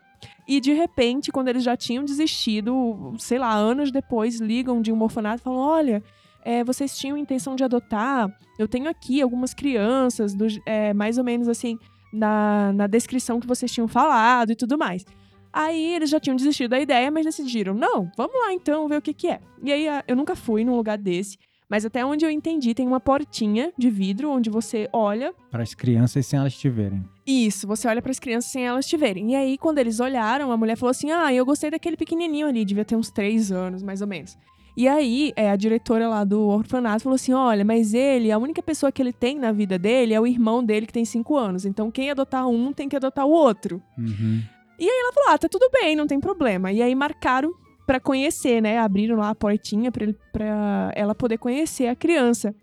[0.48, 5.02] E de repente, quando eles já tinham desistido, sei lá, anos depois, ligam de um
[5.02, 6.04] orfanato e falam: olha.
[6.46, 8.30] é, vocês tinham intenção de adotar?
[8.60, 11.78] Eu tenho aqui algumas crianças, do, é, mais ou menos assim,
[12.12, 15.06] na, na descrição que vocês tinham falado e tudo mais.
[15.54, 19.02] Aí eles já tinham desistido da ideia, mas decidiram: não, vamos lá então ver o
[19.02, 19.40] que, que é.
[19.64, 21.38] E aí a- eu nunca fui num lugar desse,
[21.70, 25.74] mas até onde eu entendi, tem uma portinha de vidro onde você olha Para as
[25.74, 27.04] crianças sem elas te verem.
[27.26, 29.32] isso, você olha para as crianças sem elas te verem.
[29.32, 32.66] E aí, quando eles olharam, a mulher falou assim: Ah, eu gostei daquele pequenininho ali,
[32.66, 34.36] devia ter uns três anos, mais ou menos.
[34.76, 38.62] E aí, é, a diretora lá do orfanato falou assim: olha, mas ele, a única
[38.64, 41.64] pessoa que ele tem na vida dele é o irmão dele que tem cinco anos.
[41.64, 43.80] Então, quem adotar um tem que adotar o outro.
[43.96, 44.42] Uhum.
[44.80, 46.72] E aí ela falou: ah, tá tudo bem, não tem problema.
[46.72, 47.54] E aí marcaram
[47.86, 48.80] pra conhecer, né?
[48.80, 52.56] Abriram lá a portinha pra, ele, pra ela poder conhecer a criança.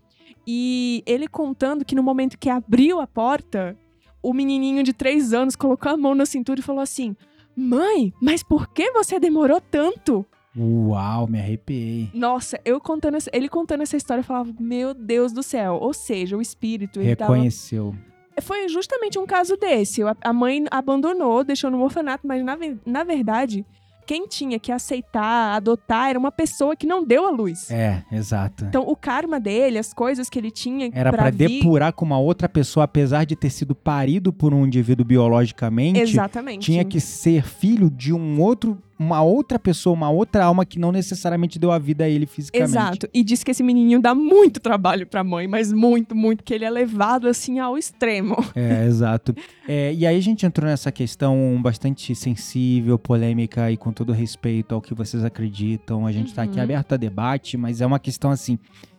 [0.46, 3.76] E ele contando que no momento que abriu a porta,
[4.22, 7.14] o menininho de três anos colocou a mão na cintura e falou assim:
[7.54, 10.24] Mãe, mas por que você demorou tanto?
[10.56, 12.10] Uau, me arrepiei.
[12.12, 15.78] Nossa, eu contando ele contando essa história, eu falava, meu Deus do céu.
[15.80, 17.94] Ou seja, o espírito, ele tava Reconheceu.
[18.40, 20.02] Foi justamente um caso desse.
[20.22, 23.64] A- mãe abandonou, deixou no orfanato, mas na, na verdade,
[24.06, 27.70] quem tinha que aceitar, adotar, era uma pessoa que não deu a luz.
[27.70, 28.64] É, exato.
[28.64, 31.48] Então, o karma dele, as coisas que ele tinha Era vir...
[31.48, 36.00] depurar com uma outra pessoa, apesar de ter sido parido por um indivíduo biologicamente.
[36.00, 36.64] Exatamente.
[36.64, 40.92] Tinha que ser filho de um outro, uma outra pessoa, uma outra alma que não
[40.92, 42.68] necessariamente deu a vida a ele fisicamente.
[42.70, 43.08] Exato.
[43.14, 46.66] E diz que esse menininho dá muito trabalho pra mãe, mas muito, muito, que ele
[46.66, 48.36] é levado assim ao extremo.
[48.54, 49.34] É, exato.
[49.66, 54.74] É, e aí a gente entrou nessa questão bastante sensível, polêmica e com todo respeito
[54.74, 56.06] ao que vocês acreditam.
[56.06, 56.64] A gente tá aqui Uhum.
[56.64, 58.58] aberto a debate, mas é uma questão assim,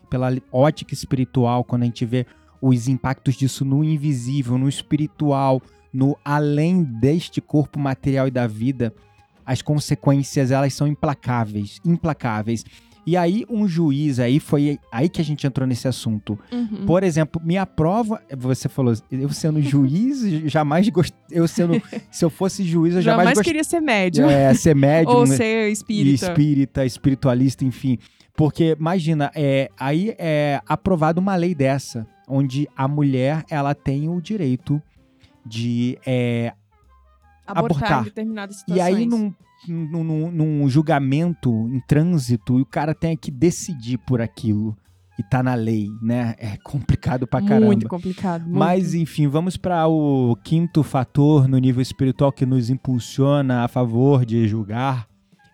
[0.09, 2.25] pela ótica espiritual, quando a gente vê
[2.59, 5.61] os impactos disso no invisível, no espiritual,
[5.93, 8.91] no além deste corpo material e da vida,
[9.45, 12.63] as consequências elas são implacáveis, implacáveis.
[13.05, 16.37] E aí um juiz aí foi aí que a gente entrou nesse assunto.
[16.51, 16.85] Uhum.
[16.85, 20.21] Por exemplo, minha prova, você falou, eu sendo juiz,
[20.51, 21.13] jamais gost...
[21.29, 21.81] eu sendo,
[22.11, 23.45] se eu fosse juiz, eu jamais, Jamais gost...
[23.47, 24.29] queria ser médium.
[24.29, 26.27] é, ser médium, Ou ser espírita.
[26.27, 27.97] espírita, espiritualista, enfim.
[28.35, 34.21] Porque imagina, é, aí é aprovada uma lei dessa, onde a mulher ela tem o
[34.21, 34.81] direito
[35.45, 36.53] de é,
[37.45, 38.01] abortar, abortar.
[38.01, 38.95] em determinadas e situações.
[38.95, 39.33] aí num,
[39.67, 44.75] num, num- julgamento em trânsito, e o cara tem que decidir por aquilo
[45.19, 46.35] e tá na lei, né?
[46.39, 47.67] É complicado pra caramba.
[47.67, 48.43] Muito complicado.
[48.43, 48.57] muito.
[48.57, 54.25] Mas, enfim, vamos para o quinto fator no nível espiritual que nos impulsiona a favor
[54.25, 55.07] de julgar.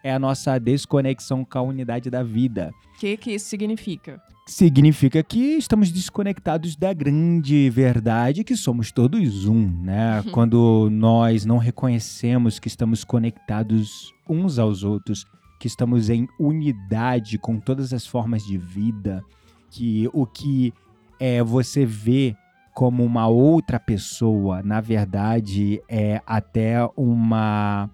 [0.08, 2.72] É a nossa desconexão com a unidade da vida.
[2.96, 4.22] O que, que isso significa?
[4.46, 10.24] Significa que estamos desconectados da grande verdade que somos todos um, né?
[10.32, 15.26] Quando nós não reconhecemos que estamos conectados uns aos outros,
[15.60, 19.22] que estamos em unidade com todas as formas de vida,
[19.70, 20.74] que o que
[21.20, 22.34] é você vê
[22.74, 27.90] como uma outra pessoa, na verdade, é até uma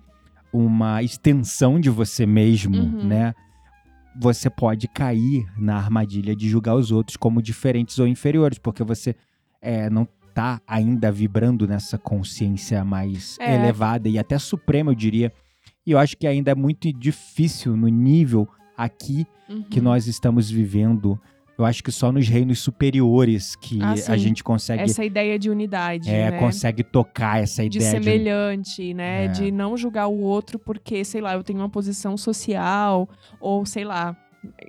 [0.53, 3.03] uma extensão de você mesmo, Uhum.
[3.07, 3.33] né?
[4.19, 9.15] Você pode cair na armadilha de julgar os outros como diferentes ou inferiores, porque você
[9.59, 13.55] é, não tá ainda vibrando nessa consciência mais É.
[13.55, 15.31] elevada e até suprema, eu diria.
[15.85, 18.47] E eu acho que ainda é muito difícil no nível
[18.77, 19.63] aqui Uhum.
[19.63, 21.19] que nós estamos vivendo.
[21.57, 25.49] Eu acho que só nos reinos superiores que Ah, a gente consegue, Essa ideia de
[25.49, 26.39] unidade, é, né?
[26.39, 29.25] consegue tocar essa de ideia de semelhante, né?
[29.25, 29.27] É.
[29.27, 33.07] De não julgar o outro porque, sei lá, eu tenho uma posição social
[33.39, 34.15] ou sei lá.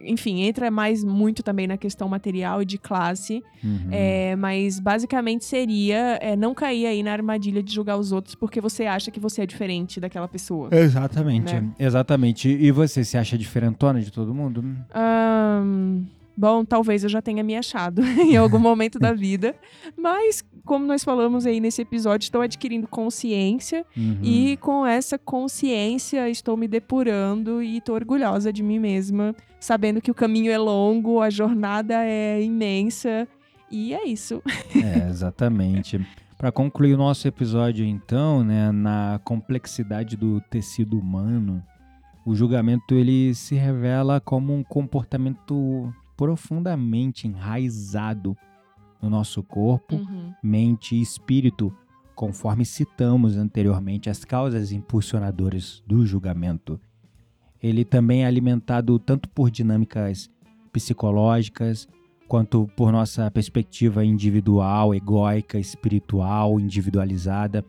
[0.05, 3.43] Enfim, entra mais muito também na questão material e de classe.
[3.63, 3.89] Uhum.
[3.91, 8.61] É, mas basicamente seria é, não cair aí na armadilha de julgar os outros porque
[8.61, 10.69] você acha que você é diferente daquela pessoa.
[10.71, 11.71] Exatamente, né?
[11.77, 12.49] exatamente.
[12.49, 14.65] E você se acha diferentona de todo mundo?
[14.95, 16.05] Ahn,
[16.37, 19.55] bom, talvez eu já tenha me achado em algum momento da vida.
[19.97, 23.85] Mas, como nós falamos aí nesse episódio, estou adquirindo consciência.
[23.97, 24.19] Uhum.
[24.23, 30.11] E com essa consciência, estou me depurando e estou orgulhosa de mim mesma, sabendo que
[30.11, 33.29] o caminho é longo, a jornada é imensa.
[33.71, 34.43] E é isso.
[34.75, 36.05] É, exatamente.
[36.37, 41.63] Para concluir o nosso episódio, então, né, na complexidade do tecido humano,
[42.27, 48.37] o julgamento ele se revela como um comportamento profundamente enraizado
[49.01, 50.33] no nosso corpo, Uhum.
[50.43, 51.73] mente e espírito,
[52.15, 56.81] conforme citamos anteriormente as causas impulsionadoras do julgamento.
[57.63, 60.31] Ele também é alimentado tanto por dinâmicas
[60.73, 61.89] psicológicas,
[62.29, 67.65] quanto por nossa perspectiva individual, egóica, espiritual, individualizada.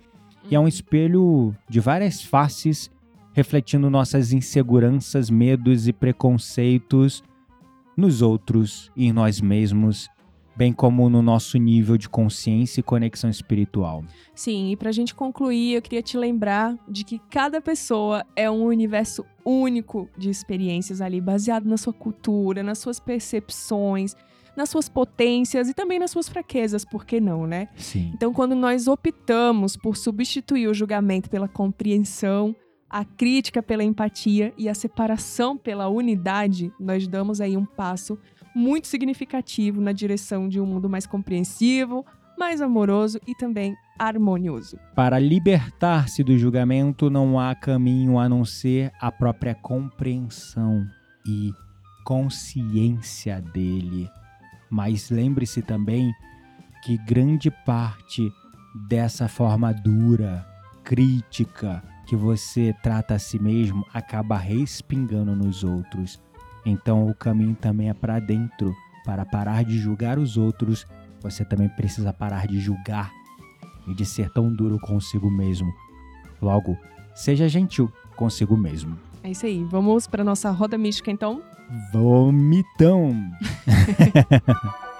[0.49, 2.91] E é um espelho de várias faces,
[3.33, 7.23] refletindo nossas inseguranças, medos e preconceitos
[7.95, 10.09] nos outros e em nós mesmos,
[10.55, 14.03] bem como no nosso nível de consciência e conexão espiritual.
[14.33, 18.63] Sim, e pra gente concluir, eu queria te lembrar de que cada pessoa é um
[18.63, 24.15] universo único de experiências ali, baseado na sua cultura, nas suas percepções,
[24.55, 27.67] nas suas potências e também nas suas fraquezas, por que não, né?
[27.75, 28.11] Sim.
[28.13, 32.55] Então, quando nós optamos por substituir o julgamento pela compreensão,
[32.95, 38.17] a crítica pela empatia e a separação pela unidade, nós damos aí um passo
[38.55, 42.05] muito significativo na direção de um mundo mais compreensivo,
[42.39, 44.79] mais amoroso e também harmonioso.
[44.95, 50.87] Para libertar-se do julgamento, não há caminho a não ser a própria compreensão
[51.27, 51.51] e
[52.05, 54.09] consciência dele.
[54.69, 56.13] Mas lembre-se também
[56.81, 58.31] que grande parte
[58.87, 60.47] dessa forma dura,
[60.81, 66.21] crítica, que você trata a si mesmo acaba respingando nos outros.
[66.65, 68.75] Então o caminho também é para dentro.
[69.03, 70.85] Para parar de julgar os outros,
[71.21, 73.11] você também precisa parar de julgar
[73.87, 75.71] e de ser tão duro consigo mesmo.
[76.41, 76.77] Logo,
[77.13, 78.97] seja gentil consigo mesmo.
[79.23, 79.63] É isso aí.
[79.63, 81.41] Vamos para nossa roda mística então?
[81.91, 83.15] Vomitão!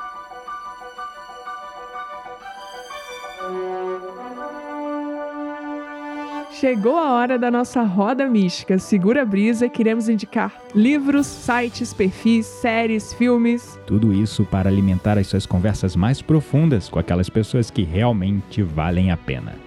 [6.59, 8.79] Chegou a hora da nossa roda mística.
[8.79, 13.77] Segura a brisa, queremos indicar livros, sites, perfis, séries, filmes.
[13.85, 19.11] Tudo isso para alimentar as suas conversas mais profundas com aquelas pessoas que realmente valem
[19.11, 19.64] a pena.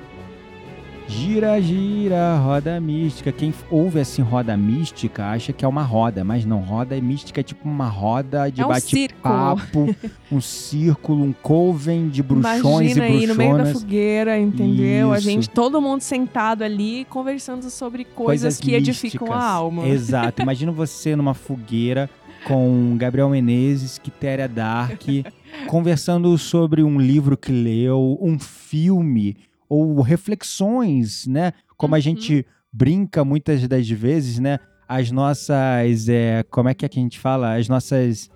[1.10, 3.32] Gira, gira, roda mística.
[3.32, 7.42] Quem ouve assim roda mística acha que é uma roda, mas não, roda mística é
[7.42, 9.96] tipo uma roda de É um bate-papo,
[10.30, 13.82] um círculo, um coven de bruxões Imagina e aí no meio da bruxonas.
[13.82, 15.12] fogueira, entendeu?
[15.12, 15.24] A Isso.
[15.24, 19.50] gente, todo mundo sentado ali conversando sobre coisas, que edificam a místicas.
[19.54, 19.88] alma.
[19.88, 20.42] Exato.
[20.42, 22.10] Imagina você numa fogueira
[22.44, 25.00] com Gabriel Menezes, Quitéria Dark,
[25.66, 29.36] conversando sobre um livro que leu, um filme,
[29.68, 31.52] ou reflexões, né?
[31.76, 32.02] Como a Uhum.
[32.02, 34.58] gente brinca muitas das vezes, né?
[34.88, 36.08] As nossas.
[36.08, 37.56] é, como é que, é que a gente fala?
[37.56, 38.30] As nossas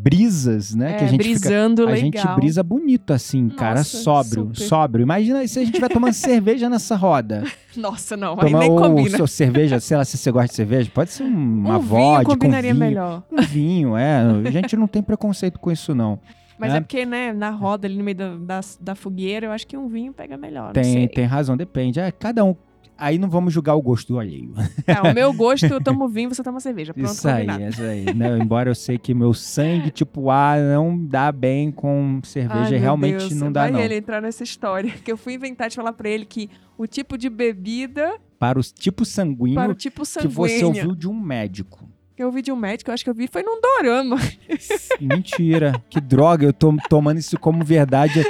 [0.00, 0.92] brisas, né?
[0.92, 2.00] É, que a gente fica brisando a legal.
[2.00, 4.60] gente brisa bonito assim, cara, Nossa, sóbrio, super.
[4.68, 5.02] sóbrio.
[5.02, 7.42] Imagina se a gente estiver tomando cerveja nessa roda.
[7.76, 9.16] Nossa, não, aí Tomar nem ou combina.
[9.16, 12.70] sua cerveja, sei lá se você gosta de cerveja, pode ser uma um vodka, combinaria
[12.70, 13.22] um vinho, melhor.
[13.32, 14.20] um vinho, é.
[14.46, 16.20] A gente não tem preconceito com isso não.
[16.58, 16.76] Mas É.
[16.76, 19.76] é porque, né, na roda ali no meio da, da, da fogueira, eu acho que
[19.76, 20.72] um vinho pega melhor.
[20.72, 22.00] Tem, tem razão, depende.
[22.00, 22.54] É cada um.
[23.00, 24.52] Aí não vamos julgar o gosto do alheio.
[24.84, 26.92] É, o meu gosto, eu tomo vinho, você toma cerveja.
[26.92, 27.70] Pronto, isso aí, combinado.
[27.72, 28.12] isso aí.
[28.12, 28.36] né?
[28.38, 33.18] Embora eu sei que meu sangue tipo A não dá bem com cerveja, Ai, realmente
[33.18, 33.78] Deus, não dá vai não.
[33.78, 34.92] ele entrar nessa história.
[35.04, 38.72] Que eu fui inventar de falar pra ele que o tipo de bebida Para os
[38.72, 41.87] tipos sanguíneo para o tipo que sanguíneo você ouviu de um médico.
[42.18, 44.16] Que eu ouvi de um médico, eu acho que eu vi foi num dorama.
[45.00, 48.24] Mentira, que droga, eu tô tomando isso como verdade.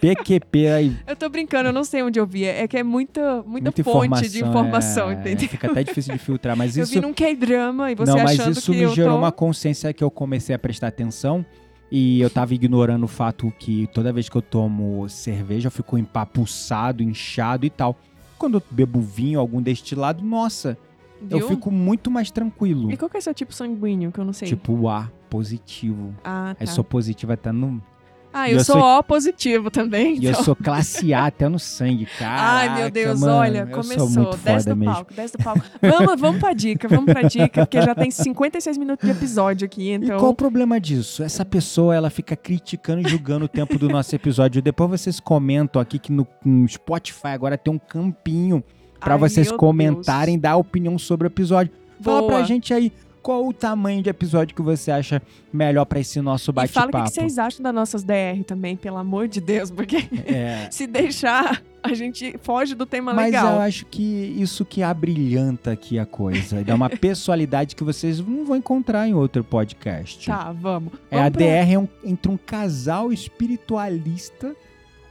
[0.00, 2.44] PQP aí, Eu tô brincando, eu não sei onde eu vi.
[2.44, 4.30] É que é muita, muita, muita fonte informação.
[4.30, 5.48] de informação, é, entendeu?
[5.48, 8.40] Fica até difícil de filtrar, mas Eu isso vi num K-drama e você Não, mas
[8.40, 9.18] achando isso que me eu gerou tô...
[9.18, 11.44] uma consciência que eu comecei a prestar atenção
[11.92, 15.98] e eu tava ignorando o fato que toda vez que eu tomo cerveja eu fico
[15.98, 17.94] empapuçado, inchado e tal.
[18.38, 20.78] Quando eu bebo vinho, algum destilado, nossa,
[21.20, 21.38] Viu?
[21.38, 22.90] eu fico muito mais tranquilo.
[22.92, 24.48] E qual que é seu tipo sanguíneo, que eu não sei?
[24.48, 26.14] Tipo o A positivo.
[26.24, 26.56] ah, tá.
[26.60, 27.82] Aí sou positivo até no.
[28.30, 30.44] Ah, e eu, eu sou sou- O positivo também, E eu então.
[30.44, 32.36] sou classe A até no sangue, cara.
[32.70, 34.36] Ai, meu Deus, olha, começou.
[34.44, 34.94] Desce do mesmo.
[34.94, 35.62] palco, desce do palco.
[35.80, 39.88] Vamos, vamos pra dica, vamos pra dica, porque já tem 56 minutos de episódio aqui,
[39.88, 40.18] E então.
[40.18, 41.22] qual o problema disso?
[41.22, 44.60] Essa pessoa, ela fica criticando e julgando o tempo do nosso episódio.
[44.60, 48.62] Depois vocês comentam aqui que no, no Spotify agora tem um campinho
[49.00, 51.72] pra Ai, vocês comentarem, dar opinião sobre o episódio.
[52.00, 52.32] Fala Boa.
[52.34, 55.20] pra gente aí qual o tamanho de episódio que você acha
[55.52, 57.04] melhor pra esse nosso E fala o bate-papo.
[57.04, 61.62] que, vocês acham das nossas DR também, pelo amor de Deus, porque É, se deixar,
[61.82, 63.54] a gente foge do tema mas legal.
[63.56, 66.64] eu acho que isso que abrilhanta aqui a coisa.
[66.64, 70.24] Dá uma personalidade que vocês não vão encontrar em outro podcast.
[70.26, 70.92] Tá, vamos.
[71.10, 74.54] É, a pra- DR é um- entre um casal espiritualista,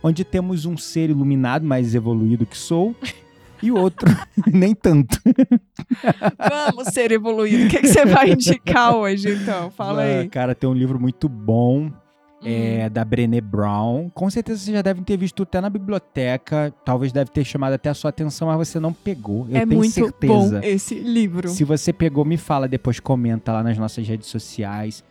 [0.02, 2.96] onde temos um ser iluminado, mais evoluído que sou,
[3.62, 4.10] e o outro
[4.52, 5.20] nem tanto.
[6.38, 7.66] Vamos ser evoluído.
[7.66, 9.70] O que, que você vai indicar hoje, então?
[9.72, 10.28] Fala Ah, aí.
[10.30, 11.92] Cara, tem um livro muito bom,
[12.40, 12.46] Hum.
[12.46, 14.12] é, da Brené Brown.
[14.14, 17.90] Com certeza vocês já devem ter visto até na biblioteca, talvez deve ter chamado até
[17.90, 19.48] a sua atenção, mas você não pegou.
[19.50, 20.60] Eu é tenho muito certeza.
[20.60, 21.50] bom esse livro.
[21.50, 25.04] Se você pegou, me fala depois, comenta lá nas nossas redes sociais.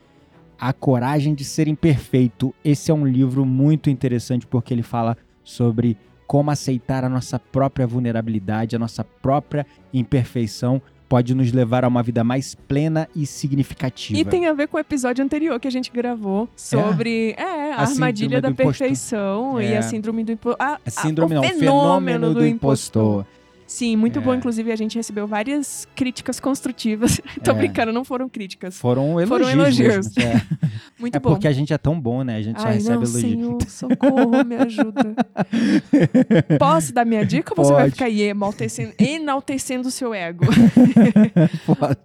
[0.59, 2.55] A Coragem de Ser Imperfeito.
[2.64, 7.87] Esse é um livro muito interessante porque ele fala sobre como aceitar a nossa própria
[7.87, 14.18] vulnerabilidade, a nossa própria imperfeição pode nos levar a uma vida mais plena e significativa.
[14.18, 17.77] E tem a ver com o episódio anterior que a gente gravou sobre é, a,
[17.77, 18.72] A armadilha da do impostor.
[18.72, 19.79] perfeição e É.
[19.79, 20.57] a síndrome do impostor.
[20.61, 23.24] a síndrome não, o fenômeno do, impostor.
[23.67, 24.23] Sim, muito É.
[24.23, 24.35] bom.
[24.35, 27.21] Inclusive, a gente recebeu várias críticas construtivas.
[27.43, 27.55] Tô É.
[27.55, 28.79] brincando, não foram críticas.
[28.79, 29.29] Foram elogios.
[29.29, 30.14] Foram elogios.
[30.17, 30.47] mesmo, é.
[30.99, 31.31] Muito É bom.
[31.31, 32.37] porque a gente é tão bom, né?
[32.37, 33.21] A gente Ai, recebe não, elogio.
[33.21, 35.14] Senhor, socorro, me ajuda.
[36.59, 40.45] Posso dar minha dica ou você vai ficar aí enaltecendo, enaltecendo o seu ego?
[41.67, 41.99] Pode.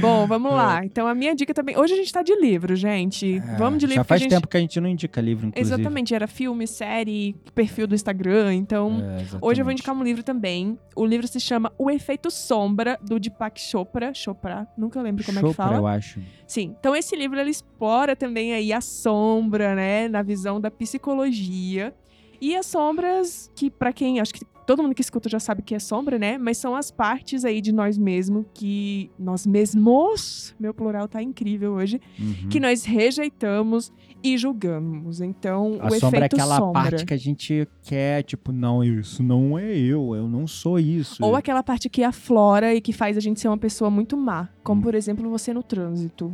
[0.00, 0.84] Bom, vamos lá.
[0.84, 1.76] Então, a minha dica também.
[1.78, 3.38] Hoje a gente tá de livro, gente.
[3.58, 4.30] vamos de livro É, Já faz gente...
[4.30, 5.74] tempo que a gente não indica livro, inclusive.
[5.74, 8.54] Exatamente, era filme, série, perfil do Instagram.
[8.54, 10.78] Então, É, hoje eu vou indicar um livro também.
[10.94, 14.14] O livro se chama O Efeito Sombra, do Deepak Chopra.
[14.14, 15.76] Chopra, nunca lembro como é que Chopra, fala.
[15.78, 16.20] eu acho.
[16.46, 21.94] Sim, então esse livro ele explora também aí a sombra, né, na visão da psicologia.
[22.40, 25.74] E as sombras, que pra quem, acho que todo mundo que escuta já sabe que
[25.74, 26.36] é sombra, né?
[26.36, 31.72] Mas são as partes aí de nós mesmos que nós mesmos, meu plural tá incrível
[31.72, 32.48] hoje, Uhum.
[32.50, 33.90] que nós rejeitamos
[34.22, 35.20] e julgamos.
[35.22, 36.82] Então, A o sombra é efeito aquela sombra.
[36.82, 41.24] parte que a gente quer, tipo, não, isso não é eu, eu não sou isso.
[41.24, 44.48] Ou aquela parte que aflora e que faz a gente ser uma pessoa muito má.
[44.62, 44.84] Como, Hum.
[44.84, 46.30] por exemplo, você no trânsito.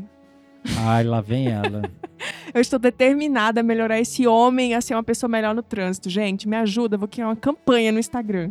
[0.79, 1.83] Ai, lá vem ela.
[2.55, 6.09] Eu estou determinada a melhorar esse homem a ser uma pessoa melhor no trânsito.
[6.09, 8.51] Gente, me ajuda, vou criar uma campanha no Instagram.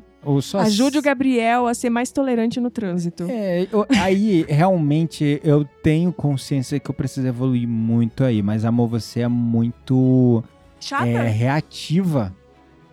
[0.59, 3.25] Ajude o Gabriel a ser mais tolerante no trânsito.
[3.29, 8.87] É, eu- aí realmente eu tenho consciência que eu preciso evoluir muito aí, mas amor,
[8.89, 10.43] você é muito
[10.79, 11.07] Chata?
[11.07, 12.35] é, reativa.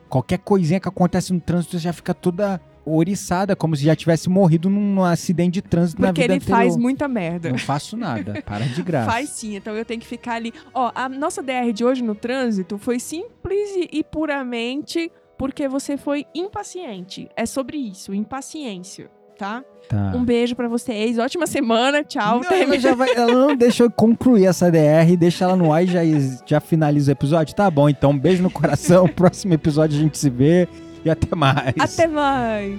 [0.08, 2.60] Qualquer coisinha que acontece no trânsito você já fica toda
[2.94, 6.76] oriçada, como se já tivesse morrido num acidente de trânsito na Porque vida ele faz
[6.76, 7.50] muita merda.
[7.50, 9.10] Não faço nada, para de graça.
[9.10, 10.52] Faz sim, então eu tenho que ficar ali.
[10.74, 16.26] Ó, a nossa DR de hoje no trânsito foi simples e- puramente porque você foi
[16.34, 17.28] impaciente.
[17.36, 19.64] É sobre isso, impaciência, tá?
[19.88, 20.12] Tá.
[20.14, 22.40] Um beijo pra vocês, ótima semana, tchau.
[22.42, 25.82] Não, ela, já vai- ela não deixa eu concluir essa DR, deixa ela no ar
[25.82, 26.00] e já,
[26.46, 27.54] já finaliza o episódio.
[27.56, 29.08] Tá bom, então um beijo no coração.
[29.16, 30.68] Próximo episódio a gente se vê
[31.04, 31.74] e até mais.
[31.78, 32.78] Até mais.